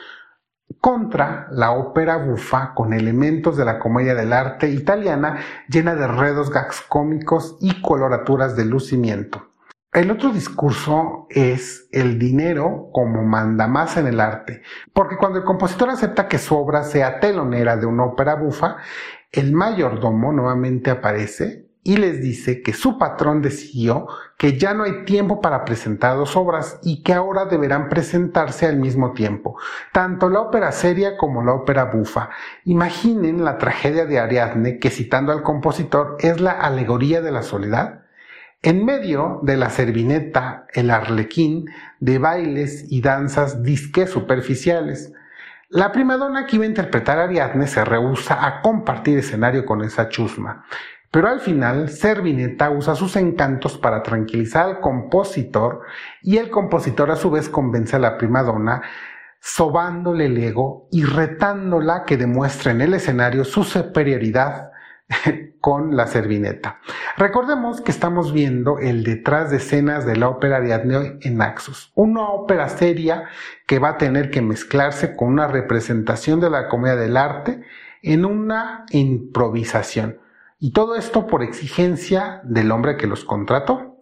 contra 0.81 1.47
la 1.51 1.71
ópera 1.73 2.17
bufa 2.17 2.73
con 2.73 2.91
elementos 2.91 3.55
de 3.55 3.65
la 3.65 3.77
comedia 3.77 4.15
del 4.15 4.33
arte 4.33 4.69
italiana 4.69 5.37
llena 5.69 5.93
de 5.93 6.07
redos 6.07 6.49
gags 6.49 6.81
cómicos 6.81 7.55
y 7.61 7.79
coloraturas 7.81 8.55
de 8.55 8.65
lucimiento. 8.65 9.47
El 9.93 10.11
otro 10.11 10.31
discurso 10.31 11.25
es 11.29 11.87
el 11.91 12.19
dinero 12.19 12.89
como 12.91 13.23
manda 13.23 13.67
más 13.67 13.95
en 13.97 14.05
el 14.05 14.19
arte, 14.19 14.61
porque 14.93 15.17
cuando 15.17 15.39
el 15.39 15.45
compositor 15.45 15.89
acepta 15.89 16.27
que 16.27 16.37
su 16.37 16.55
obra 16.55 16.83
sea 16.83 17.19
telonera 17.19 17.77
de 17.77 17.85
una 17.85 18.03
ópera 18.03 18.35
bufa, 18.35 18.77
el 19.31 19.53
mayordomo 19.53 20.31
nuevamente 20.31 20.89
aparece 20.89 21.67
y 21.87 21.95
les 21.95 22.21
dice 22.21 22.61
que 22.61 22.73
su 22.73 22.97
patrón 22.97 23.41
decidió 23.41 24.07
que 24.37 24.57
ya 24.57 24.73
no 24.73 24.83
hay 24.83 25.05
tiempo 25.05 25.39
para 25.39 25.63
presentar 25.63 26.17
dos 26.17 26.35
obras 26.35 26.79
y 26.83 27.01
que 27.01 27.13
ahora 27.13 27.45
deberán 27.45 27.87
presentarse 27.87 28.65
al 28.65 28.75
mismo 28.75 29.13
tiempo, 29.13 29.57
tanto 29.93 30.29
la 30.29 30.41
ópera 30.41 30.73
seria 30.73 31.15
como 31.15 31.43
la 31.43 31.53
ópera 31.53 31.85
bufa. 31.85 32.29
Imaginen 32.65 33.45
la 33.45 33.57
tragedia 33.57 34.05
de 34.05 34.19
Ariadne, 34.19 34.79
que 34.79 34.89
citando 34.89 35.31
al 35.31 35.43
compositor 35.43 36.17
es 36.19 36.41
la 36.41 36.51
alegoría 36.51 37.21
de 37.21 37.31
la 37.31 37.41
soledad. 37.41 38.01
En 38.61 38.83
medio 38.83 39.39
de 39.43 39.55
la 39.55 39.69
servineta, 39.69 40.67
el 40.73 40.91
arlequín, 40.91 41.69
de 42.01 42.17
bailes 42.17 42.85
y 42.89 42.99
danzas 42.99 43.63
disque 43.63 44.07
superficiales. 44.07 45.13
La 45.69 45.91
primadona 45.91 46.45
que 46.45 46.55
iba 46.55 46.63
a 46.63 46.69
interpretar 46.69 47.19
a 47.19 47.23
Ariadne 47.23 47.67
se 47.67 47.83
rehúsa 47.83 48.45
a 48.45 48.61
compartir 48.61 49.17
escenario 49.17 49.65
con 49.65 49.83
esa 49.83 50.07
chusma. 50.07 50.63
Pero 51.11 51.27
al 51.27 51.41
final, 51.41 51.89
Servineta 51.89 52.69
usa 52.69 52.95
sus 52.95 53.17
encantos 53.17 53.77
para 53.77 54.01
tranquilizar 54.01 54.65
al 54.65 54.79
compositor 54.79 55.81
y 56.21 56.37
el 56.37 56.49
compositor 56.49 57.11
a 57.11 57.17
su 57.17 57.31
vez 57.31 57.49
convence 57.49 57.97
a 57.97 57.99
la 57.99 58.17
primadona 58.17 58.81
sobándole 59.41 60.27
el 60.27 60.37
ego 60.37 60.87
y 60.89 61.03
retándola 61.03 62.03
que 62.05 62.15
demuestre 62.15 62.71
en 62.71 62.81
el 62.81 62.93
escenario 62.93 63.43
su 63.43 63.65
superioridad 63.65 64.71
con 65.61 65.95
la 65.95 66.07
servineta. 66.07 66.79
Recordemos 67.17 67.81
que 67.81 67.91
estamos 67.91 68.33
viendo 68.33 68.79
el 68.79 69.03
detrás 69.03 69.49
de 69.49 69.57
escenas 69.57 70.05
de 70.05 70.15
la 70.15 70.29
ópera 70.29 70.57
Ariadne 70.57 71.17
en 71.21 71.37
Naxos, 71.37 71.91
una 71.95 72.29
ópera 72.29 72.69
seria 72.69 73.25
que 73.65 73.79
va 73.79 73.89
a 73.89 73.97
tener 73.97 74.29
que 74.29 74.41
mezclarse 74.41 75.15
con 75.15 75.29
una 75.29 75.47
representación 75.47 76.39
de 76.39 76.49
la 76.49 76.67
comedia 76.67 76.95
del 76.95 77.17
arte 77.17 77.61
en 78.01 78.25
una 78.25 78.85
improvisación. 78.91 80.19
Y 80.59 80.71
todo 80.71 80.95
esto 80.95 81.27
por 81.27 81.43
exigencia 81.43 82.41
del 82.43 82.71
hombre 82.71 82.97
que 82.97 83.07
los 83.07 83.25
contrató. 83.25 83.93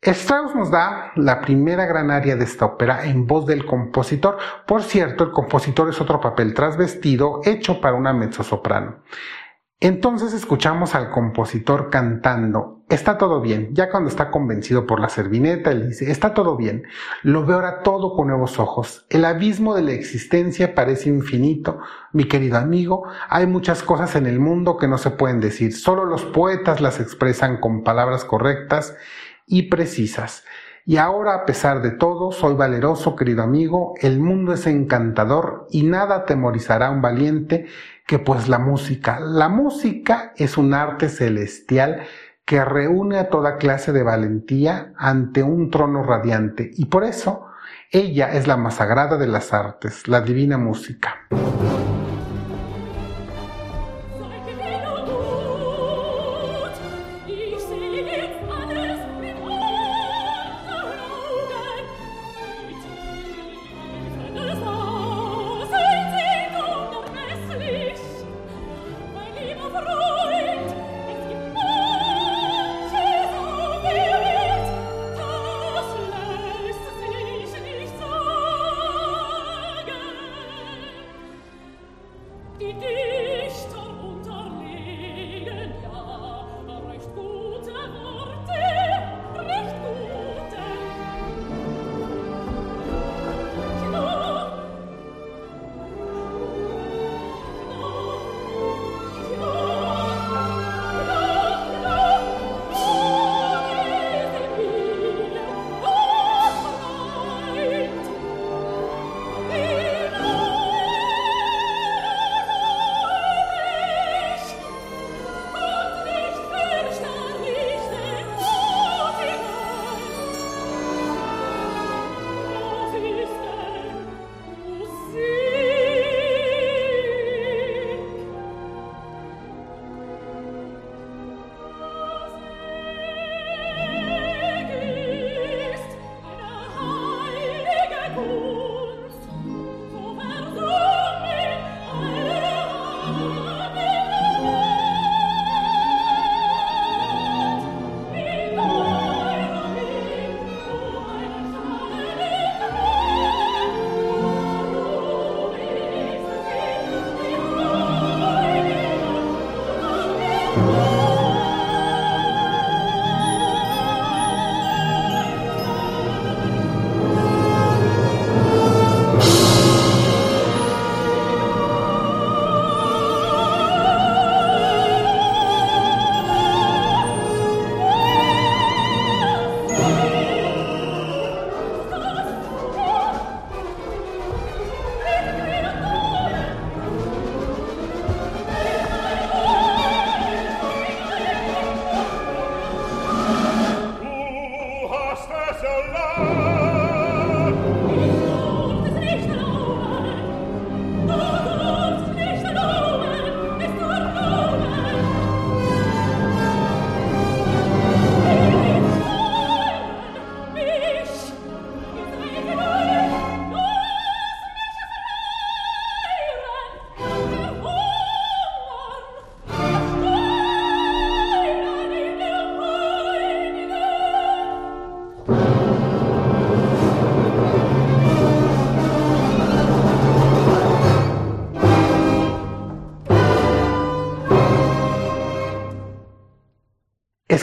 Strauss 0.00 0.54
nos 0.56 0.70
da 0.70 1.12
la 1.14 1.40
primera 1.40 1.86
gran 1.86 2.10
área 2.10 2.34
de 2.34 2.44
esta 2.44 2.66
ópera 2.66 3.04
en 3.06 3.26
voz 3.26 3.46
del 3.46 3.64
compositor. 3.64 4.36
Por 4.66 4.82
cierto, 4.82 5.22
el 5.22 5.30
compositor 5.30 5.88
es 5.88 6.00
otro 6.00 6.20
papel 6.20 6.54
trasvestido 6.54 7.40
hecho 7.44 7.80
para 7.80 7.94
una 7.94 8.12
mezzosoprano. 8.12 8.96
Entonces 9.84 10.32
escuchamos 10.32 10.94
al 10.94 11.10
compositor 11.10 11.90
cantando, 11.90 12.84
está 12.88 13.18
todo 13.18 13.40
bien, 13.40 13.70
ya 13.74 13.90
cuando 13.90 14.10
está 14.10 14.30
convencido 14.30 14.86
por 14.86 15.00
la 15.00 15.08
servineta, 15.08 15.72
él 15.72 15.88
dice, 15.88 16.08
está 16.08 16.34
todo 16.34 16.56
bien, 16.56 16.84
lo 17.24 17.44
veo 17.44 17.56
ahora 17.56 17.82
todo 17.82 18.14
con 18.14 18.28
nuevos 18.28 18.60
ojos, 18.60 19.06
el 19.10 19.24
abismo 19.24 19.74
de 19.74 19.82
la 19.82 19.90
existencia 19.90 20.76
parece 20.76 21.08
infinito, 21.08 21.80
mi 22.12 22.28
querido 22.28 22.58
amigo, 22.58 23.08
hay 23.28 23.48
muchas 23.48 23.82
cosas 23.82 24.14
en 24.14 24.28
el 24.28 24.38
mundo 24.38 24.76
que 24.76 24.86
no 24.86 24.98
se 24.98 25.10
pueden 25.10 25.40
decir, 25.40 25.72
solo 25.72 26.04
los 26.04 26.22
poetas 26.26 26.80
las 26.80 27.00
expresan 27.00 27.58
con 27.58 27.82
palabras 27.82 28.24
correctas 28.24 28.96
y 29.48 29.62
precisas. 29.62 30.44
Y 30.84 30.96
ahora, 30.96 31.34
a 31.34 31.44
pesar 31.46 31.80
de 31.80 31.92
todo, 31.92 32.32
soy 32.32 32.54
valeroso, 32.54 33.14
querido 33.14 33.44
amigo, 33.44 33.94
el 34.00 34.18
mundo 34.18 34.52
es 34.52 34.66
encantador 34.66 35.68
y 35.70 35.84
nada 35.84 36.16
atemorizará 36.16 36.88
a 36.88 36.90
un 36.90 37.00
valiente 37.00 37.66
que 38.12 38.18
pues 38.18 38.46
la 38.46 38.58
música. 38.58 39.20
La 39.20 39.48
música 39.48 40.34
es 40.36 40.58
un 40.58 40.74
arte 40.74 41.08
celestial 41.08 42.02
que 42.44 42.62
reúne 42.62 43.16
a 43.16 43.30
toda 43.30 43.56
clase 43.56 43.90
de 43.90 44.02
valentía 44.02 44.92
ante 44.98 45.42
un 45.42 45.70
trono 45.70 46.02
radiante 46.02 46.72
y 46.74 46.84
por 46.84 47.04
eso 47.04 47.46
ella 47.90 48.30
es 48.34 48.46
la 48.46 48.58
más 48.58 48.74
sagrada 48.74 49.16
de 49.16 49.28
las 49.28 49.54
artes, 49.54 50.08
la 50.08 50.20
divina 50.20 50.58
música. 50.58 51.26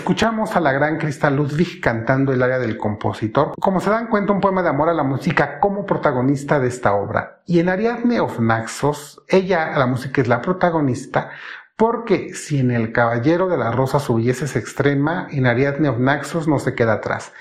Escuchamos 0.09 0.55
a 0.55 0.59
la 0.59 0.71
gran 0.71 0.97
Krista 0.97 1.29
Ludwig 1.29 1.79
cantando 1.79 2.33
el 2.33 2.41
área 2.41 2.57
del 2.57 2.77
compositor. 2.77 3.53
Como 3.59 3.79
se 3.79 3.91
dan 3.91 4.07
cuenta, 4.07 4.33
un 4.33 4.41
poema 4.41 4.63
de 4.63 4.69
amor 4.69 4.89
a 4.89 4.93
la 4.95 5.03
música 5.03 5.59
como 5.59 5.85
protagonista 5.85 6.59
de 6.59 6.67
esta 6.67 6.95
obra. 6.95 7.43
Y 7.45 7.59
en 7.59 7.69
Ariadne 7.69 8.19
of 8.19 8.39
Naxos, 8.39 9.21
ella, 9.27 9.77
la 9.77 9.85
música 9.85 10.19
es 10.19 10.27
la 10.27 10.41
protagonista, 10.41 11.29
porque 11.75 12.33
si 12.33 12.57
en 12.57 12.71
El 12.71 12.91
Caballero 12.91 13.49
de 13.49 13.57
la 13.57 13.69
Rosa 13.69 13.99
su 13.99 14.17
es 14.17 14.55
extrema, 14.55 15.27
en 15.29 15.45
Ariadne 15.45 15.89
of 15.89 15.99
Naxos 15.99 16.47
no 16.47 16.57
se 16.57 16.73
queda 16.73 16.93
atrás. 16.93 17.31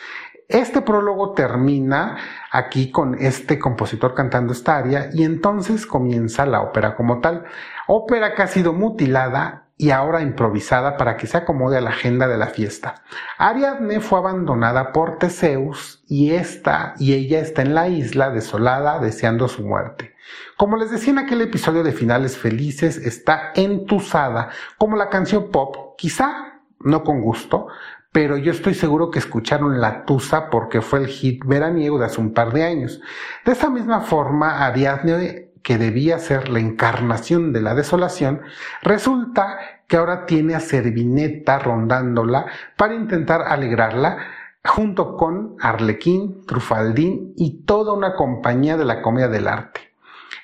Este 0.47 0.83
prólogo 0.83 1.33
termina 1.33 2.19
aquí 2.53 2.91
con 2.91 3.15
este 3.15 3.59
compositor 3.59 4.13
cantando 4.13 4.53
esta 4.53 4.77
aria 4.77 5.09
y 5.15 5.25
entonces 5.25 5.87
comienza 5.87 6.45
la 6.45 6.61
ópera 6.61 6.95
como 6.97 7.21
tal. 7.23 7.45
Ópera 7.87 8.35
que 8.35 8.43
ha 8.43 8.47
sido 8.47 8.75
mutilada 8.75 9.68
y 9.79 9.91
ahora 9.91 10.21
improvisada 10.21 10.97
para 10.97 11.17
que 11.17 11.29
se 11.29 11.37
acomode 11.37 11.79
a 11.79 11.81
la 11.81 11.91
agenda 11.91 12.27
de 12.27 12.37
la 12.37 12.49
fiesta. 12.49 12.97
Ariadne 13.39 14.01
fue 14.01 14.19
abandonada 14.19 14.93
por 14.93 15.19
Teseus 15.19 16.03
y 16.09 16.33
esta 16.33 16.95
y 16.99 17.15
ella 17.15 17.39
está 17.39 17.63
en 17.63 17.75
la 17.75 17.89
isla 17.89 18.31
desolada 18.31 18.99
deseando 18.99 19.47
su 19.47 19.63
muerte. 19.63 20.15
Como 20.57 20.77
les 20.77 20.91
decía 20.91 21.13
en 21.13 21.21
aquel 21.21 21.41
episodio 21.41 21.85
de 21.85 21.93
Finales 21.93 22.37
Felices, 22.37 22.99
está 22.99 23.53
entusada 23.55 24.51
como 24.77 24.97
la 24.97 25.09
canción 25.09 25.51
pop, 25.53 25.95
quizá 25.97 26.61
no 26.81 27.05
con 27.05 27.21
gusto, 27.23 27.69
pero 28.11 28.37
yo 28.37 28.51
estoy 28.51 28.75
seguro 28.75 29.11
que 29.11 29.21
escucharon 29.21 29.81
La 29.81 30.05
Tusa 30.05 30.51
porque 30.51 30.81
fue 30.81 30.99
el 31.01 31.07
hit 31.07 31.45
veraniego 31.45 31.99
de 31.99 32.07
hace 32.07 32.21
un 32.21 32.33
par 32.33 32.53
de 32.53 32.65
años. 32.65 33.01
De 33.45 33.53
esta 33.53 33.71
misma 33.71 34.01
forma, 34.01 34.67
Ariadne 34.67 35.48
que 35.63 35.79
debía 35.79 36.19
ser 36.19 36.49
la 36.49 36.61
encarnación 36.61 37.53
de 37.53 37.61
la 37.61 37.75
desolación, 37.75 38.43
resulta 38.83 39.59
que 39.87 39.97
ahora 39.97 40.27
tiene 40.27 40.55
a 40.55 40.61
Servineta 40.61 41.59
rondándola 41.59 42.47
para 42.77 42.95
intentar 42.95 43.43
alegrarla, 43.43 44.19
junto 44.65 45.17
con 45.17 45.57
Arlequín, 45.61 46.45
Trufaldín 46.47 47.33
y 47.37 47.65
toda 47.65 47.93
una 47.93 48.15
compañía 48.15 48.77
de 48.77 48.85
la 48.85 49.01
comedia 49.01 49.29
del 49.29 49.49
arte. 49.49 49.81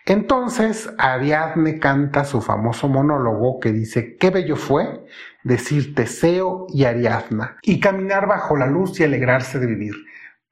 Entonces 0.06 0.92
Ariadne 0.98 1.78
canta 1.78 2.24
su 2.24 2.40
famoso 2.40 2.88
monólogo 2.88 3.58
que 3.60 3.72
dice, 3.72 4.16
qué 4.16 4.30
bello 4.30 4.56
fue 4.56 5.04
decir 5.42 5.94
Teseo 5.94 6.66
y 6.68 6.84
Ariadna, 6.84 7.56
y 7.62 7.80
caminar 7.80 8.26
bajo 8.26 8.56
la 8.56 8.66
luz 8.66 8.98
y 9.00 9.04
alegrarse 9.04 9.58
de 9.58 9.66
vivir. 9.66 9.94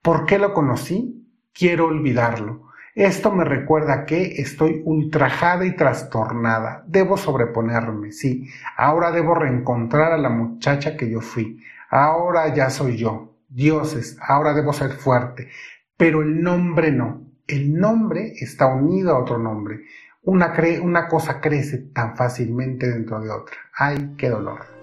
¿Por 0.03 0.27
qué 0.27 0.39
lo 0.39 0.53
conocí? 0.53 1.27
Quiero 1.53 1.87
olvidarlo 1.87 2.72
esto 2.95 3.33
me 3.33 3.45
recuerda 3.45 4.05
que 4.05 4.41
estoy 4.43 4.83
ultrajada 4.85 5.65
y 5.65 5.75
trastornada. 5.75 6.85
Debo 6.87 7.17
sobreponerme, 7.17 8.13
sí. 8.13 8.49
Ahora 8.77 9.11
debo 9.11 9.35
reencontrar 9.35 10.13
a 10.13 10.19
la 10.19 10.29
muchacha 10.29 10.97
que 10.97 11.11
yo 11.11 11.21
fui. 11.21 11.63
Ahora 11.89 12.55
ya 12.55 12.69
soy 12.69 12.99
yo. 12.99 13.35
Dioses, 13.49 14.19
ahora 14.21 14.53
debo 14.53 14.73
ser 14.73 14.93
fuerte. 14.93 15.49
Pero 15.97 16.23
el 16.23 16.43
nombre 16.43 16.93
no. 16.93 17.23
El 17.47 17.75
nombre 17.75 18.33
está 18.39 18.67
unido 18.67 19.15
a 19.15 19.19
otro 19.19 19.39
nombre. 19.39 19.81
Una, 20.23 20.55
una 20.83 21.09
cosa 21.09 21.41
crece 21.41 21.79
tan 21.79 22.17
fácilmente 22.17 22.89
dentro 22.91 23.21
de 23.21 23.31
otra. 23.31 23.57
¡Ay, 23.75 24.15
qué 24.17 24.29
dolor! 24.29 24.82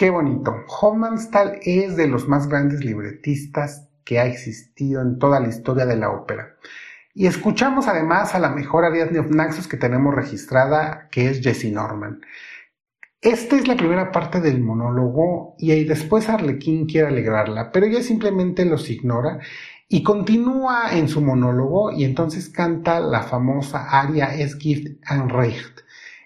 Qué 0.00 0.08
bonito. 0.08 0.64
Hofmannsthal 0.66 1.58
es 1.62 1.94
de 1.94 2.08
los 2.08 2.26
más 2.26 2.48
grandes 2.48 2.82
libretistas 2.82 3.90
que 4.02 4.18
ha 4.18 4.24
existido 4.24 5.02
en 5.02 5.18
toda 5.18 5.40
la 5.40 5.48
historia 5.48 5.84
de 5.84 5.96
la 5.96 6.08
ópera. 6.08 6.56
Y 7.12 7.26
escuchamos 7.26 7.86
además 7.86 8.34
a 8.34 8.38
la 8.38 8.48
mejor 8.48 8.86
Ariadne 8.86 9.18
of 9.18 9.30
Naxos 9.30 9.68
que 9.68 9.76
tenemos 9.76 10.14
registrada, 10.14 11.10
que 11.10 11.28
es 11.28 11.42
Jessie 11.42 11.70
Norman. 11.70 12.22
Esta 13.20 13.56
es 13.56 13.68
la 13.68 13.76
primera 13.76 14.10
parte 14.10 14.40
del 14.40 14.62
monólogo 14.62 15.54
y 15.58 15.72
ahí 15.72 15.84
después 15.84 16.30
Arlequín 16.30 16.86
quiere 16.86 17.08
alegrarla, 17.08 17.70
pero 17.70 17.84
ella 17.84 18.02
simplemente 18.02 18.64
los 18.64 18.88
ignora 18.88 19.40
y 19.86 20.02
continúa 20.02 20.96
en 20.96 21.08
su 21.08 21.20
monólogo 21.20 21.92
y 21.92 22.04
entonces 22.04 22.48
canta 22.48 23.00
la 23.00 23.24
famosa 23.24 24.00
aria 24.00 24.34
Es 24.34 24.56
Gift 24.56 24.96
and 25.04 25.30
Recht, 25.30 25.80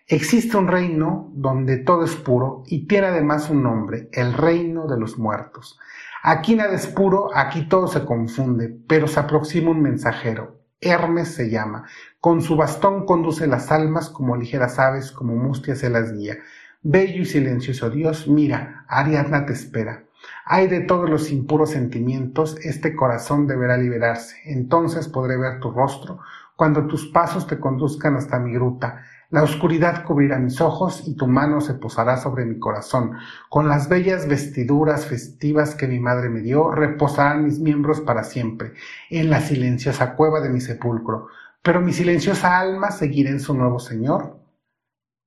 Existe 0.06 0.58
un 0.58 0.68
reino 0.68 1.30
donde 1.32 1.78
todo 1.78 2.04
es 2.04 2.14
puro 2.14 2.62
y 2.66 2.86
tiene 2.86 3.06
además 3.06 3.48
un 3.48 3.62
nombre, 3.62 4.10
el 4.12 4.34
reino 4.34 4.86
de 4.86 5.00
los 5.00 5.18
muertos. 5.18 5.78
Aquí 6.22 6.54
nada 6.54 6.74
es 6.74 6.86
puro, 6.86 7.30
aquí 7.34 7.66
todo 7.70 7.88
se 7.88 8.04
confunde, 8.04 8.68
pero 8.86 9.08
se 9.08 9.20
aproxima 9.20 9.70
un 9.70 9.80
mensajero. 9.80 10.60
Hermes 10.78 11.28
se 11.28 11.48
llama. 11.48 11.86
Con 12.20 12.42
su 12.42 12.54
bastón 12.54 13.06
conduce 13.06 13.46
las 13.46 13.72
almas 13.72 14.10
como 14.10 14.36
ligeras 14.36 14.78
aves, 14.78 15.10
como 15.10 15.36
mustias 15.36 15.78
se 15.78 15.88
las 15.88 16.12
guía. 16.12 16.36
Bello 16.82 17.22
y 17.22 17.24
silencioso 17.24 17.88
Dios, 17.88 18.28
mira, 18.28 18.84
Ariadna 18.88 19.46
te 19.46 19.54
espera. 19.54 20.04
Hay 20.44 20.68
de 20.68 20.80
todos 20.80 21.08
los 21.08 21.30
impuros 21.30 21.70
sentimientos, 21.70 22.58
este 22.62 22.94
corazón 22.94 23.46
deberá 23.46 23.78
liberarse. 23.78 24.36
Entonces 24.44 25.08
podré 25.08 25.38
ver 25.38 25.60
tu 25.60 25.70
rostro, 25.70 26.20
cuando 26.56 26.86
tus 26.86 27.06
pasos 27.06 27.46
te 27.46 27.58
conduzcan 27.58 28.16
hasta 28.16 28.38
mi 28.38 28.52
gruta 28.52 29.02
la 29.34 29.42
oscuridad 29.42 30.04
cubrirá 30.04 30.38
mis 30.38 30.60
ojos 30.60 31.08
y 31.08 31.16
tu 31.16 31.26
mano 31.26 31.60
se 31.60 31.74
posará 31.74 32.18
sobre 32.18 32.44
mi 32.44 32.60
corazón. 32.60 33.16
Con 33.48 33.66
las 33.66 33.88
bellas 33.88 34.28
vestiduras 34.28 35.06
festivas 35.06 35.74
que 35.74 35.88
mi 35.88 35.98
madre 35.98 36.28
me 36.28 36.40
dio, 36.40 36.70
reposarán 36.70 37.44
mis 37.44 37.58
miembros 37.58 38.00
para 38.00 38.22
siempre, 38.22 38.74
en 39.10 39.30
la 39.30 39.40
silenciosa 39.40 40.14
cueva 40.14 40.40
de 40.40 40.50
mi 40.50 40.60
sepulcro. 40.60 41.26
Pero 41.62 41.80
mi 41.80 41.92
silenciosa 41.92 42.60
alma 42.60 42.92
seguirá 42.92 43.30
en 43.30 43.40
su 43.40 43.54
nuevo 43.54 43.80
Señor. 43.80 44.38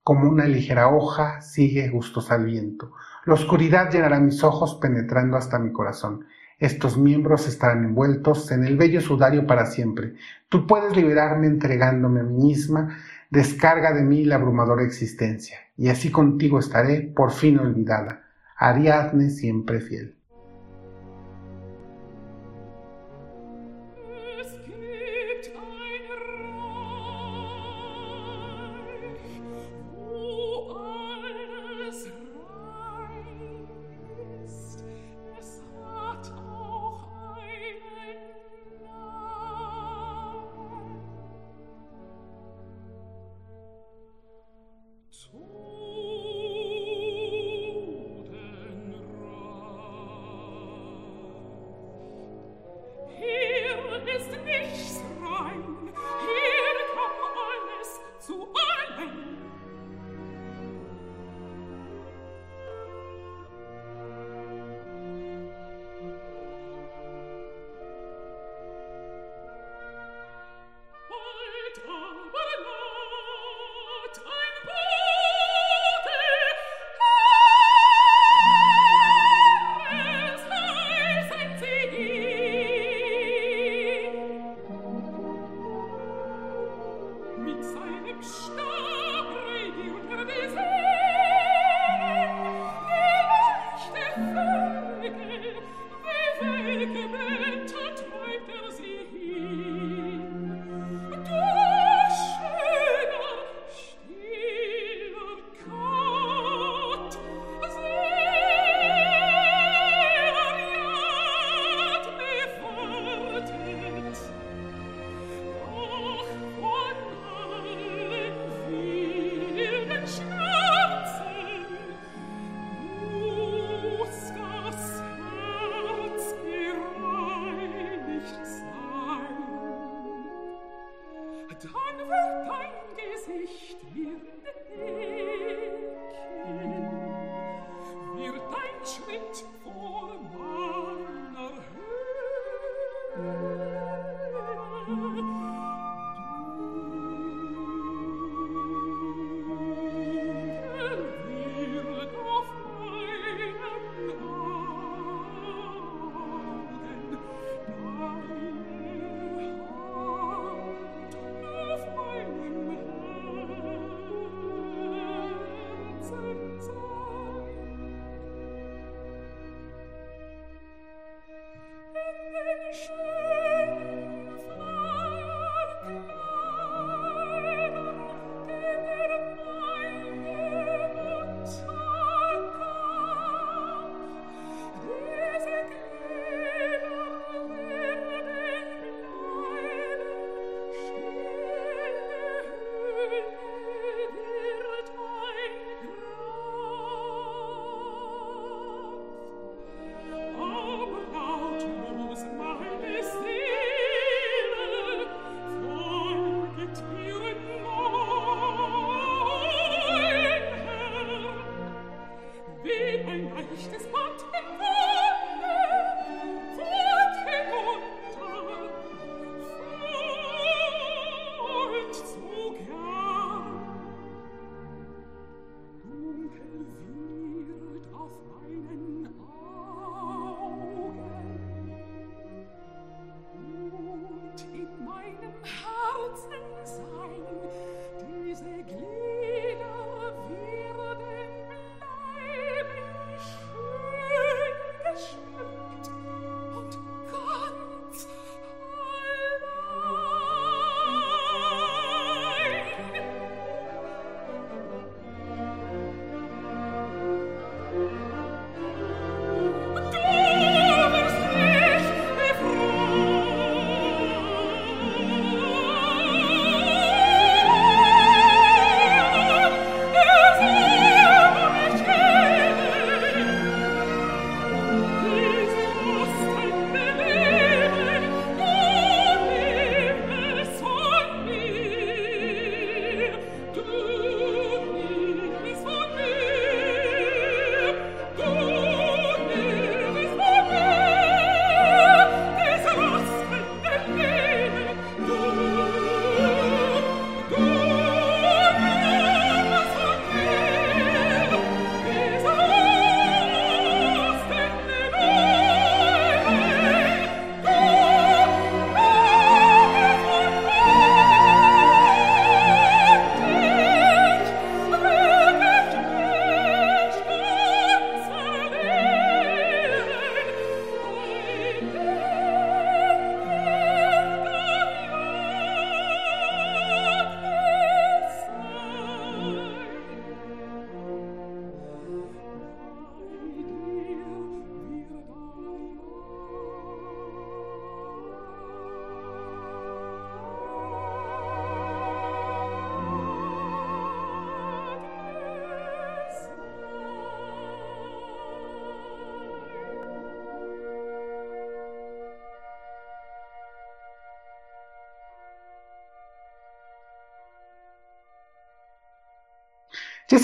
Como 0.04 0.30
una 0.30 0.46
ligera 0.46 0.88
hoja 0.88 1.42
sigue 1.42 1.90
gustosa 1.90 2.36
al 2.36 2.46
viento. 2.46 2.94
La 3.26 3.34
oscuridad 3.34 3.92
llenará 3.92 4.22
mis 4.22 4.42
ojos 4.42 4.76
penetrando 4.76 5.36
hasta 5.36 5.60
mi 5.60 5.74
corazón. 5.74 6.28
Estos 6.60 6.98
miembros 6.98 7.46
estarán 7.48 7.84
envueltos 7.84 8.52
en 8.52 8.64
el 8.64 8.78
bello 8.78 9.02
sudario 9.02 9.46
para 9.46 9.66
siempre. 9.66 10.16
Tú 10.48 10.66
puedes 10.66 10.96
liberarme 10.96 11.48
entregándome 11.48 12.22
a 12.22 12.24
mí 12.24 12.36
misma 12.36 12.98
descarga 13.30 13.94
de 13.94 14.04
mí 14.04 14.26
la 14.26 14.36
abrumadora 14.36 14.84
existencia, 14.84 15.60
y 15.78 15.90
así 15.90 16.12
contigo 16.12 16.60
estaré 16.60 17.02
por 17.02 17.32
fin 17.32 17.60
olvidada, 17.60 18.26
Ariadne 18.58 19.30
siempre 19.30 19.80
fiel. 19.80 20.17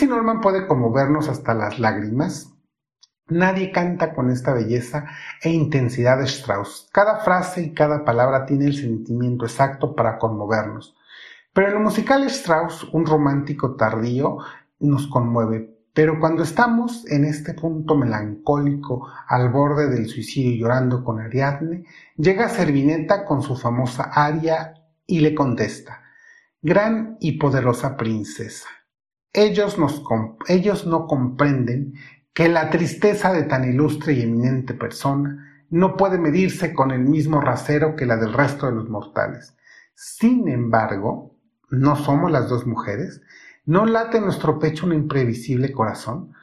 Norman 0.08 0.42
puede 0.42 0.68
conmovernos 0.68 1.30
hasta 1.30 1.54
las 1.54 1.80
lágrimas. 1.80 2.54
Nadie 3.28 3.72
canta 3.72 4.14
con 4.14 4.30
esta 4.30 4.54
belleza 4.54 5.06
e 5.42 5.50
intensidad 5.50 6.18
de 6.18 6.26
Strauss. 6.26 6.90
Cada 6.92 7.20
frase 7.20 7.62
y 7.62 7.74
cada 7.74 8.04
palabra 8.04 8.46
tiene 8.46 8.66
el 8.66 8.76
sentimiento 8.76 9.46
exacto 9.46 9.96
para 9.96 10.18
conmovernos. 10.18 10.96
Pero 11.54 11.68
en 11.68 11.74
lo 11.76 11.80
musical 11.80 12.24
Strauss, 12.24 12.84
un 12.94 13.06
romántico 13.06 13.76
tardío, 13.76 14.40
nos 14.80 15.08
conmueve. 15.08 15.74
Pero 15.94 16.20
cuando 16.20 16.44
estamos 16.44 17.06
en 17.10 17.24
este 17.24 17.54
punto 17.54 17.96
melancólico, 17.96 19.08
al 19.28 19.50
borde 19.50 19.90
del 19.90 20.08
suicidio 20.08 20.60
llorando 20.60 21.04
con 21.04 21.20
Ariadne, 21.20 21.86
llega 22.18 22.50
Servineta 22.50 23.26
con 23.26 23.44
su 23.44 23.56
famosa 23.56 24.12
aria 24.14 24.74
y 25.06 25.20
le 25.20 25.36
contesta, 25.36 26.02
Gran 26.62 27.18
y 27.20 27.34
poderosa 27.34 27.96
princesa. 27.98 28.68
Ellos, 29.36 29.80
no 30.86 31.08
comprenden 31.08 31.96
que 32.34 32.50
la 32.50 32.70
tristeza 32.70 33.34
de 33.34 33.44
tan 33.44 33.68
ilustre 33.68 34.14
y 34.14 34.22
eminente 34.22 34.76
persona 34.76 35.66
no 35.72 35.98
puede 35.98 36.20
medirse 36.20 36.72
con 36.72 36.92
el 36.92 37.02
mismo 37.02 37.42
rasero 37.42 37.96
que 37.96 38.06
la 38.06 38.18
del 38.18 38.32
resto 38.32 38.68
de 38.68 38.74
los 38.74 38.90
mortales. 38.90 39.56
Sin 39.96 40.48
embargo, 40.48 41.36
¿no 41.72 41.96
somos 41.96 42.32
las 42.32 42.48
dos 42.48 42.68
mujeres? 42.68 43.22
¿No 43.66 43.88
late 43.88 44.18
en 44.18 44.26
nuestro 44.26 44.60
pecho 44.60 44.86
un 44.86 44.94
imprevisible 44.94 45.72
corazón? 45.72 46.34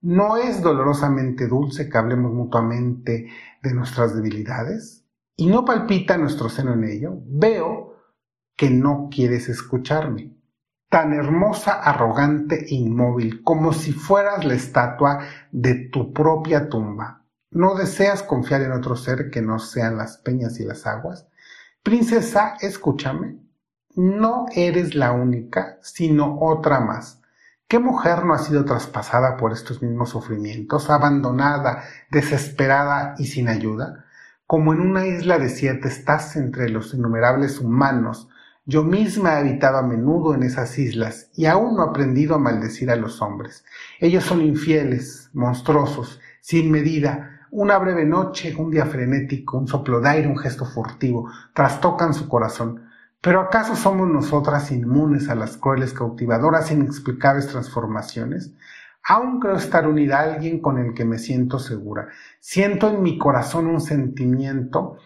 ¿No 0.00 0.36
es 0.36 0.60
dolorosamente 0.60 1.46
dulce 1.46 1.88
que 1.88 1.98
hablemos 1.98 2.32
mutuamente 2.32 3.28
de 3.62 3.74
nuestras 3.74 4.16
debilidades? 4.16 5.04
¿Y 5.36 5.46
no 5.46 5.64
palpita 5.64 6.18
nuestro 6.18 6.48
seno 6.48 6.72
en 6.72 6.84
ello? 6.84 7.12
Veo 7.26 7.94
que 8.56 8.70
no 8.70 9.08
quieres 9.08 9.48
escucharme 9.48 10.39
tan 10.90 11.14
hermosa, 11.14 11.80
arrogante 11.80 12.66
inmóvil, 12.68 13.42
como 13.42 13.72
si 13.72 13.92
fueras 13.92 14.44
la 14.44 14.54
estatua 14.54 15.20
de 15.52 15.88
tu 15.88 16.12
propia 16.12 16.68
tumba. 16.68 17.24
¿No 17.52 17.76
deseas 17.76 18.22
confiar 18.24 18.62
en 18.62 18.72
otro 18.72 18.96
ser 18.96 19.30
que 19.30 19.40
no 19.40 19.60
sean 19.60 19.96
las 19.96 20.18
peñas 20.18 20.58
y 20.60 20.64
las 20.64 20.86
aguas? 20.86 21.28
Princesa, 21.82 22.56
escúchame. 22.60 23.38
No 23.94 24.46
eres 24.54 24.94
la 24.94 25.12
única, 25.12 25.78
sino 25.80 26.38
otra 26.40 26.80
más. 26.80 27.20
¿Qué 27.68 27.78
mujer 27.78 28.24
no 28.24 28.34
ha 28.34 28.38
sido 28.38 28.64
traspasada 28.64 29.36
por 29.36 29.52
estos 29.52 29.80
mismos 29.82 30.10
sufrimientos, 30.10 30.90
abandonada, 30.90 31.84
desesperada 32.10 33.14
y 33.16 33.26
sin 33.26 33.48
ayuda? 33.48 34.06
Como 34.44 34.72
en 34.72 34.80
una 34.80 35.06
isla 35.06 35.38
desierta 35.38 35.86
estás 35.86 36.34
entre 36.34 36.68
los 36.68 36.94
innumerables 36.94 37.60
humanos, 37.60 38.28
yo 38.66 38.84
misma 38.84 39.34
he 39.34 39.38
habitado 39.38 39.78
a 39.78 39.82
menudo 39.82 40.34
en 40.34 40.42
esas 40.42 40.78
islas 40.78 41.30
y 41.34 41.46
aún 41.46 41.76
no 41.76 41.84
he 41.84 41.88
aprendido 41.88 42.34
a 42.34 42.38
maldecir 42.38 42.90
a 42.90 42.96
los 42.96 43.22
hombres. 43.22 43.64
Ellos 43.98 44.24
son 44.24 44.42
infieles, 44.42 45.30
monstruosos, 45.32 46.20
sin 46.40 46.70
medida. 46.70 47.46
Una 47.50 47.78
breve 47.78 48.04
noche, 48.04 48.54
un 48.56 48.70
día 48.70 48.86
frenético, 48.86 49.58
un 49.58 49.66
soplo 49.66 50.00
de 50.00 50.08
aire, 50.08 50.28
un 50.28 50.38
gesto 50.38 50.66
furtivo, 50.66 51.30
trastocan 51.52 52.14
su 52.14 52.28
corazón. 52.28 52.86
Pero 53.20 53.40
¿acaso 53.40 53.74
somos 53.76 54.08
nosotras 54.08 54.70
inmunes 54.70 55.28
a 55.28 55.34
las 55.34 55.56
crueles, 55.56 55.92
cautivadoras, 55.92 56.70
inexplicables 56.70 57.48
transformaciones? 57.48 58.52
Aún 59.02 59.40
creo 59.40 59.56
estar 59.56 59.88
unida 59.88 60.20
a 60.20 60.34
alguien 60.34 60.60
con 60.60 60.78
el 60.78 60.94
que 60.94 61.04
me 61.04 61.18
siento 61.18 61.58
segura. 61.58 62.08
Siento 62.38 62.88
en 62.88 63.02
mi 63.02 63.18
corazón 63.18 63.66
un 63.66 63.80
sentimiento 63.80 64.98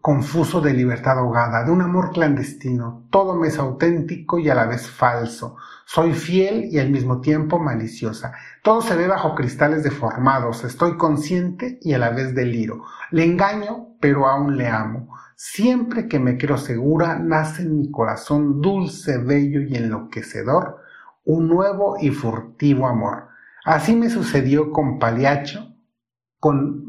confuso 0.00 0.60
de 0.60 0.72
libertad 0.72 1.18
ahogada, 1.18 1.64
de 1.64 1.70
un 1.70 1.82
amor 1.82 2.12
clandestino. 2.12 3.06
Todo 3.10 3.34
me 3.36 3.48
es 3.48 3.58
auténtico 3.58 4.38
y 4.38 4.48
a 4.48 4.54
la 4.54 4.66
vez 4.66 4.88
falso. 4.88 5.56
Soy 5.84 6.12
fiel 6.12 6.68
y 6.70 6.78
al 6.78 6.90
mismo 6.90 7.20
tiempo 7.20 7.58
maliciosa. 7.58 8.32
Todo 8.62 8.80
se 8.80 8.96
ve 8.96 9.06
bajo 9.06 9.34
cristales 9.34 9.82
deformados. 9.82 10.64
Estoy 10.64 10.96
consciente 10.96 11.78
y 11.82 11.92
a 11.92 11.98
la 11.98 12.10
vez 12.10 12.34
deliro. 12.34 12.84
Le 13.10 13.24
engaño, 13.24 13.96
pero 14.00 14.26
aún 14.26 14.56
le 14.56 14.68
amo. 14.68 15.14
Siempre 15.36 16.08
que 16.08 16.18
me 16.18 16.38
creo 16.38 16.58
segura, 16.58 17.18
nace 17.18 17.62
en 17.62 17.78
mi 17.78 17.90
corazón 17.90 18.60
dulce, 18.60 19.18
bello 19.18 19.60
y 19.60 19.76
enloquecedor 19.76 20.84
un 21.24 21.48
nuevo 21.48 21.96
y 22.00 22.10
furtivo 22.10 22.86
amor. 22.86 23.28
Así 23.64 23.96
me 23.96 24.10
sucedió 24.10 24.70
con 24.70 24.98
Paliacho, 24.98 25.74
con, 26.38 26.84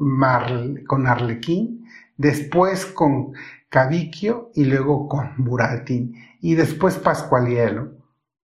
con 0.88 1.08
Arlequín, 1.08 1.75
después 2.18 2.86
con 2.86 3.34
Cavicchio 3.70 4.52
y 4.54 4.66
luego 4.66 5.08
con 5.08 5.34
Buratin, 5.38 6.16
y 6.40 6.56
después 6.56 6.96
Pascualielo, 6.98 7.98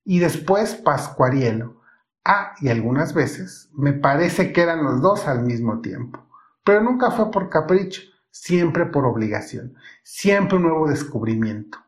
y 0.03 0.19
después 0.19 0.75
Pascuarielo. 0.75 1.81
Ah, 2.25 2.53
y 2.59 2.69
algunas 2.69 3.13
veces 3.13 3.69
me 3.73 3.93
parece 3.93 4.51
que 4.51 4.61
eran 4.61 4.83
los 4.83 5.01
dos 5.01 5.27
al 5.27 5.43
mismo 5.43 5.79
tiempo, 5.81 6.27
pero 6.63 6.81
nunca 6.81 7.11
fue 7.11 7.31
por 7.31 7.49
capricho, 7.49 8.01
siempre 8.29 8.85
por 8.85 9.05
obligación, 9.05 9.75
siempre 10.03 10.57
un 10.57 10.63
nuevo 10.63 10.87
descubrimiento. 10.87 11.79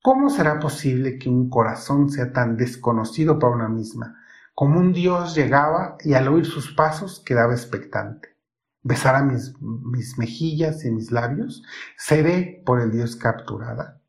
¿Cómo 0.00 0.30
será 0.30 0.58
posible 0.58 1.18
que 1.18 1.28
un 1.28 1.48
corazón 1.48 2.10
sea 2.10 2.32
tan 2.32 2.56
desconocido 2.56 3.38
para 3.38 3.54
una 3.54 3.68
misma? 3.68 4.16
Como 4.54 4.80
un 4.80 4.92
dios 4.92 5.34
llegaba 5.34 5.96
y 6.00 6.14
al 6.14 6.28
oír 6.28 6.46
sus 6.46 6.72
pasos 6.74 7.22
quedaba 7.24 7.52
expectante 7.52 8.31
besara 8.82 9.22
mis, 9.22 9.54
mis 9.60 10.18
mejillas 10.18 10.84
y 10.84 10.90
mis 10.90 11.10
labios, 11.10 11.62
seré 11.96 12.62
por 12.66 12.80
el 12.80 12.90
Dios 12.90 13.16
capturada 13.16 14.00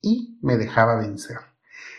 y 0.00 0.38
me 0.42 0.56
dejaba 0.56 0.96
vencer. 0.96 1.38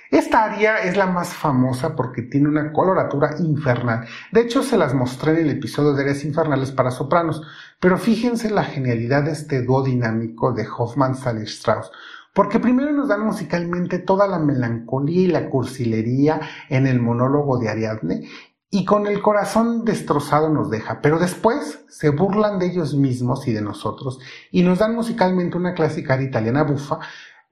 Esta 0.10 0.46
aria 0.46 0.78
es 0.78 0.96
la 0.96 1.06
más 1.06 1.34
famosa 1.34 1.96
porque 1.96 2.22
tiene 2.22 2.48
una 2.48 2.72
coloratura 2.72 3.36
infernal. 3.40 4.08
De 4.32 4.42
hecho, 4.42 4.64
se 4.64 4.78
las 4.78 4.94
mostré 4.94 5.34
en 5.34 5.38
el 5.40 5.50
episodio 5.58 5.94
de 5.94 6.04
Arias 6.04 6.24
Infernales 6.24 6.72
para 6.72 6.92
sopranos, 6.92 7.42
pero 7.82 7.98
fíjense 7.98 8.50
la 8.50 8.64
genialidad 8.64 9.24
de 9.24 9.32
este 9.32 9.64
dúo 9.64 9.84
dinámico 9.84 10.54
de 10.54 10.66
Hoffman 10.66 11.16
Salier 11.16 11.48
Strauss. 11.48 11.92
Porque 12.34 12.60
primero 12.60 12.94
nos 12.94 13.10
dan 13.10 13.26
musicalmente 13.26 14.00
toda 14.00 14.28
la 14.28 14.40
melancolía 14.40 15.22
y 15.22 15.28
la 15.28 15.50
cursilería 15.50 16.40
en 16.70 16.88
el 16.88 17.02
monólogo 17.02 17.58
de 17.58 17.68
Ariadne 17.68 18.30
y 18.70 18.84
con 18.84 19.08
el 19.08 19.22
corazón 19.22 19.86
destrozado 19.86 20.50
nos 20.50 20.70
deja, 20.70 21.00
pero 21.02 21.20
después 21.20 21.86
se 21.88 22.10
burlan 22.10 22.60
de 22.60 22.68
ellos 22.68 22.96
mismos 22.96 23.48
y 23.48 23.54
de 23.54 23.62
nosotros 23.62 24.20
y 24.52 24.64
nos 24.64 24.80
dan 24.80 24.94
musicalmente 24.94 25.58
una 25.58 25.74
clásica 25.74 26.22
italiana 26.22 26.64
bufa 26.64 27.00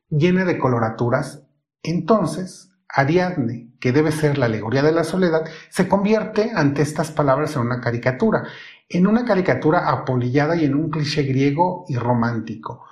llena 0.10 0.44
de 0.44 0.60
coloraturas. 0.60 1.44
Entonces, 1.84 2.72
Ariadne, 2.90 3.72
que 3.80 3.94
debe 3.94 4.12
ser 4.12 4.38
la 4.38 4.48
alegoría 4.48 4.84
de 4.84 4.92
la 4.92 5.06
soledad, 5.06 5.46
se 5.70 5.88
convierte 5.88 6.52
ante 6.54 6.82
estas 6.82 7.12
palabras 7.12 7.56
en 7.56 7.62
una 7.62 7.80
caricatura, 7.80 8.44
en 8.90 9.08
una 9.08 9.24
caricatura 9.24 9.90
apolillada 9.90 10.58
y 10.58 10.66
en 10.66 10.76
un 10.76 10.90
cliché 10.90 11.24
griego 11.24 11.86
y 11.88 11.96
romántico. 11.96 12.84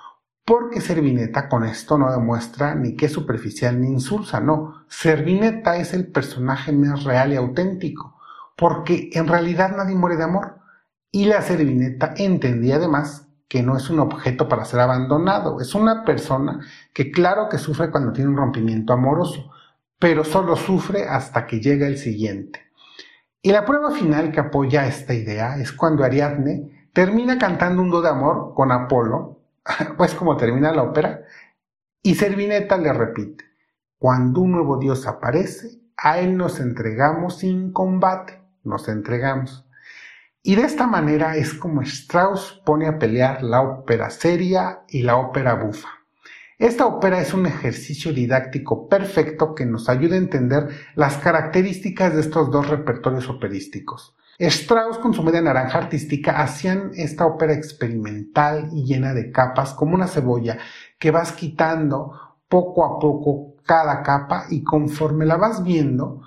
Porque 0.46 0.80
Servineta 0.80 1.48
con 1.48 1.64
esto 1.64 1.96
no 1.98 2.10
demuestra 2.10 2.74
ni 2.74 2.96
que 2.96 3.06
es 3.06 3.12
superficial 3.12 3.80
ni 3.80 3.88
insulsa, 3.88 4.40
no. 4.40 4.84
Servineta 4.88 5.76
es 5.76 5.94
el 5.94 6.10
personaje 6.10 6.72
más 6.72 7.04
real 7.04 7.32
y 7.32 7.36
auténtico 7.36 8.13
porque 8.56 9.10
en 9.12 9.28
realidad 9.28 9.76
nadie 9.76 9.94
muere 9.94 10.16
de 10.16 10.24
amor. 10.24 10.58
Y 11.10 11.26
la 11.26 11.42
servineta 11.42 12.14
entendía 12.16 12.76
además 12.76 13.28
que 13.48 13.62
no 13.62 13.76
es 13.76 13.88
un 13.90 14.00
objeto 14.00 14.48
para 14.48 14.64
ser 14.64 14.80
abandonado, 14.80 15.60
es 15.60 15.74
una 15.74 16.04
persona 16.04 16.60
que 16.92 17.12
claro 17.12 17.48
que 17.48 17.58
sufre 17.58 17.90
cuando 17.90 18.12
tiene 18.12 18.30
un 18.30 18.36
rompimiento 18.36 18.92
amoroso, 18.92 19.52
pero 19.98 20.24
solo 20.24 20.56
sufre 20.56 21.08
hasta 21.08 21.46
que 21.46 21.60
llega 21.60 21.86
el 21.86 21.98
siguiente. 21.98 22.60
Y 23.42 23.52
la 23.52 23.64
prueba 23.64 23.90
final 23.90 24.32
que 24.32 24.40
apoya 24.40 24.86
esta 24.86 25.14
idea 25.14 25.56
es 25.56 25.70
cuando 25.70 26.02
Ariadne 26.02 26.88
termina 26.92 27.38
cantando 27.38 27.82
un 27.82 27.90
do 27.90 28.02
de 28.02 28.08
amor 28.08 28.54
con 28.54 28.72
Apolo, 28.72 29.38
pues 29.96 30.14
como 30.14 30.36
termina 30.36 30.72
la 30.72 30.82
ópera, 30.82 31.22
y 32.02 32.16
Servineta 32.16 32.76
le 32.76 32.92
repite, 32.92 33.44
cuando 33.98 34.40
un 34.40 34.52
nuevo 34.52 34.78
dios 34.78 35.06
aparece, 35.06 35.80
a 35.96 36.18
él 36.18 36.36
nos 36.36 36.58
entregamos 36.60 37.38
sin 37.38 37.72
combate 37.72 38.43
nos 38.64 38.88
entregamos. 38.88 39.64
Y 40.42 40.56
de 40.56 40.62
esta 40.62 40.86
manera 40.86 41.36
es 41.36 41.54
como 41.54 41.82
Strauss 41.82 42.60
pone 42.66 42.86
a 42.86 42.98
pelear 42.98 43.42
la 43.42 43.62
ópera 43.62 44.10
seria 44.10 44.80
y 44.88 45.02
la 45.02 45.16
ópera 45.16 45.54
bufa. 45.54 45.88
Esta 46.58 46.86
ópera 46.86 47.20
es 47.20 47.34
un 47.34 47.46
ejercicio 47.46 48.12
didáctico 48.12 48.88
perfecto 48.88 49.54
que 49.54 49.66
nos 49.66 49.88
ayuda 49.88 50.14
a 50.14 50.18
entender 50.18 50.68
las 50.94 51.16
características 51.16 52.14
de 52.14 52.20
estos 52.20 52.50
dos 52.50 52.68
repertorios 52.68 53.28
operísticos. 53.28 54.14
Strauss 54.38 54.98
con 54.98 55.14
su 55.14 55.22
media 55.22 55.40
naranja 55.40 55.78
artística 55.78 56.42
hacían 56.42 56.90
esta 56.94 57.24
ópera 57.24 57.54
experimental 57.54 58.68
y 58.72 58.84
llena 58.84 59.14
de 59.14 59.30
capas 59.30 59.74
como 59.74 59.94
una 59.94 60.08
cebolla 60.08 60.58
que 60.98 61.10
vas 61.10 61.32
quitando 61.32 62.12
poco 62.48 62.84
a 62.84 62.98
poco 62.98 63.54
cada 63.64 64.02
capa 64.02 64.46
y 64.50 64.62
conforme 64.62 65.24
la 65.24 65.36
vas 65.36 65.62
viendo 65.62 66.20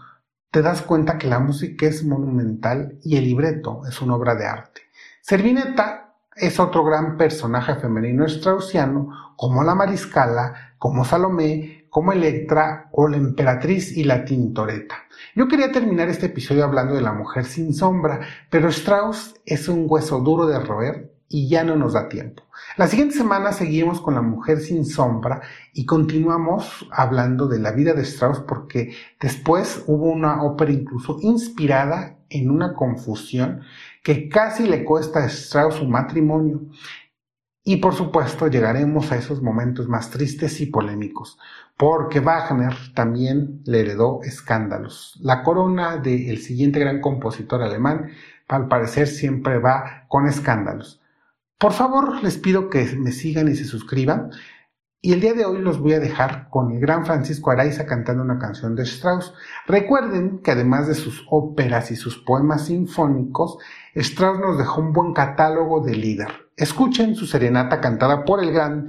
te 0.51 0.61
das 0.61 0.81
cuenta 0.81 1.17
que 1.17 1.27
la 1.27 1.39
música 1.39 1.87
es 1.87 2.03
monumental 2.03 2.97
y 3.03 3.17
el 3.17 3.25
libreto 3.25 3.81
es 3.87 4.01
una 4.01 4.15
obra 4.15 4.35
de 4.35 4.45
arte. 4.45 4.81
Servineta 5.21 6.15
es 6.35 6.59
otro 6.59 6.83
gran 6.83 7.17
personaje 7.17 7.75
femenino 7.75 8.27
straussiano, 8.27 9.33
como 9.35 9.63
la 9.63 9.75
Mariscala, 9.75 10.73
como 10.77 11.03
Salomé, 11.03 11.87
como 11.89 12.11
Electra 12.11 12.89
o 12.91 13.07
la 13.07 13.17
Emperatriz 13.17 13.95
y 13.95 14.03
la 14.03 14.23
Tintoreta. 14.23 14.95
Yo 15.35 15.47
quería 15.47 15.71
terminar 15.71 16.09
este 16.09 16.27
episodio 16.27 16.63
hablando 16.63 16.93
de 16.93 17.01
la 17.01 17.13
mujer 17.13 17.45
sin 17.45 17.73
sombra, 17.73 18.19
pero 18.49 18.69
Strauss 18.69 19.35
es 19.45 19.67
un 19.67 19.85
hueso 19.87 20.19
duro 20.19 20.45
de 20.45 20.59
roer 20.59 21.16
y 21.29 21.49
ya 21.49 21.63
no 21.63 21.75
nos 21.75 21.93
da 21.93 22.07
tiempo. 22.09 22.43
La 22.77 22.87
siguiente 22.87 23.15
semana 23.15 23.51
seguimos 23.51 24.01
con 24.01 24.15
La 24.15 24.21
Mujer 24.21 24.59
sin 24.59 24.85
Sombra 24.85 25.41
y 25.73 25.85
continuamos 25.85 26.87
hablando 26.91 27.47
de 27.47 27.59
la 27.59 27.71
vida 27.71 27.93
de 27.93 28.03
Strauss 28.03 28.39
porque 28.39 28.93
después 29.19 29.83
hubo 29.87 30.05
una 30.05 30.43
ópera 30.43 30.71
incluso 30.71 31.17
inspirada 31.21 32.17
en 32.29 32.49
una 32.49 32.73
confusión 32.73 33.61
que 34.03 34.29
casi 34.29 34.67
le 34.67 34.83
cuesta 34.83 35.19
a 35.19 35.25
Strauss 35.25 35.75
su 35.75 35.85
matrimonio. 35.85 36.61
Y 37.63 37.77
por 37.77 37.93
supuesto 37.93 38.47
llegaremos 38.47 39.11
a 39.11 39.17
esos 39.17 39.41
momentos 39.41 39.89
más 39.89 40.09
tristes 40.09 40.61
y 40.61 40.67
polémicos, 40.67 41.37
porque 41.75 42.21
Wagner 42.21 42.73
también 42.95 43.61
le 43.65 43.81
heredó 43.81 44.21
escándalos. 44.23 45.19
La 45.21 45.43
corona 45.43 45.97
del 45.97 46.37
siguiente 46.37 46.79
gran 46.79 47.01
compositor 47.01 47.61
alemán, 47.61 48.11
al 48.47 48.69
parecer, 48.69 49.07
siempre 49.07 49.59
va 49.59 50.05
con 50.07 50.27
escándalos. 50.27 50.96
Por 51.59 51.73
favor, 51.73 52.23
les 52.23 52.37
pido 52.37 52.69
que 52.69 52.85
me 52.97 53.11
sigan 53.11 53.47
y 53.47 53.55
se 53.55 53.65
suscriban. 53.65 54.29
Y 55.01 55.13
el 55.13 55.21
día 55.21 55.33
de 55.33 55.45
hoy 55.45 55.59
los 55.59 55.79
voy 55.79 55.93
a 55.93 55.99
dejar 55.99 56.49
con 56.49 56.71
el 56.71 56.79
gran 56.79 57.05
Francisco 57.05 57.49
Araiza 57.49 57.87
cantando 57.87 58.21
una 58.21 58.37
canción 58.37 58.75
de 58.75 58.83
Strauss. 58.83 59.33
Recuerden 59.65 60.39
que 60.43 60.51
además 60.51 60.87
de 60.87 60.93
sus 60.93 61.25
óperas 61.29 61.89
y 61.89 61.95
sus 61.95 62.17
poemas 62.17 62.65
sinfónicos, 62.65 63.57
Strauss 63.95 64.39
nos 64.39 64.57
dejó 64.59 64.81
un 64.81 64.93
buen 64.93 65.13
catálogo 65.13 65.83
de 65.83 65.95
líder. 65.95 66.27
Escuchen 66.55 67.15
su 67.15 67.25
serenata 67.25 67.81
cantada 67.81 68.23
por 68.23 68.43
el 68.43 68.51
gran 68.51 68.87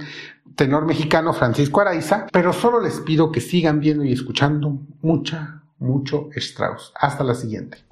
tenor 0.55 0.85
mexicano 0.85 1.33
Francisco 1.33 1.81
Araiza, 1.81 2.27
pero 2.31 2.53
solo 2.53 2.81
les 2.81 2.99
pido 2.99 3.31
que 3.31 3.41
sigan 3.41 3.79
viendo 3.79 4.03
y 4.03 4.13
escuchando 4.13 4.79
mucha, 5.01 5.63
mucho 5.79 6.29
Strauss. 6.35 6.93
Hasta 6.99 7.23
la 7.23 7.33
siguiente. 7.33 7.88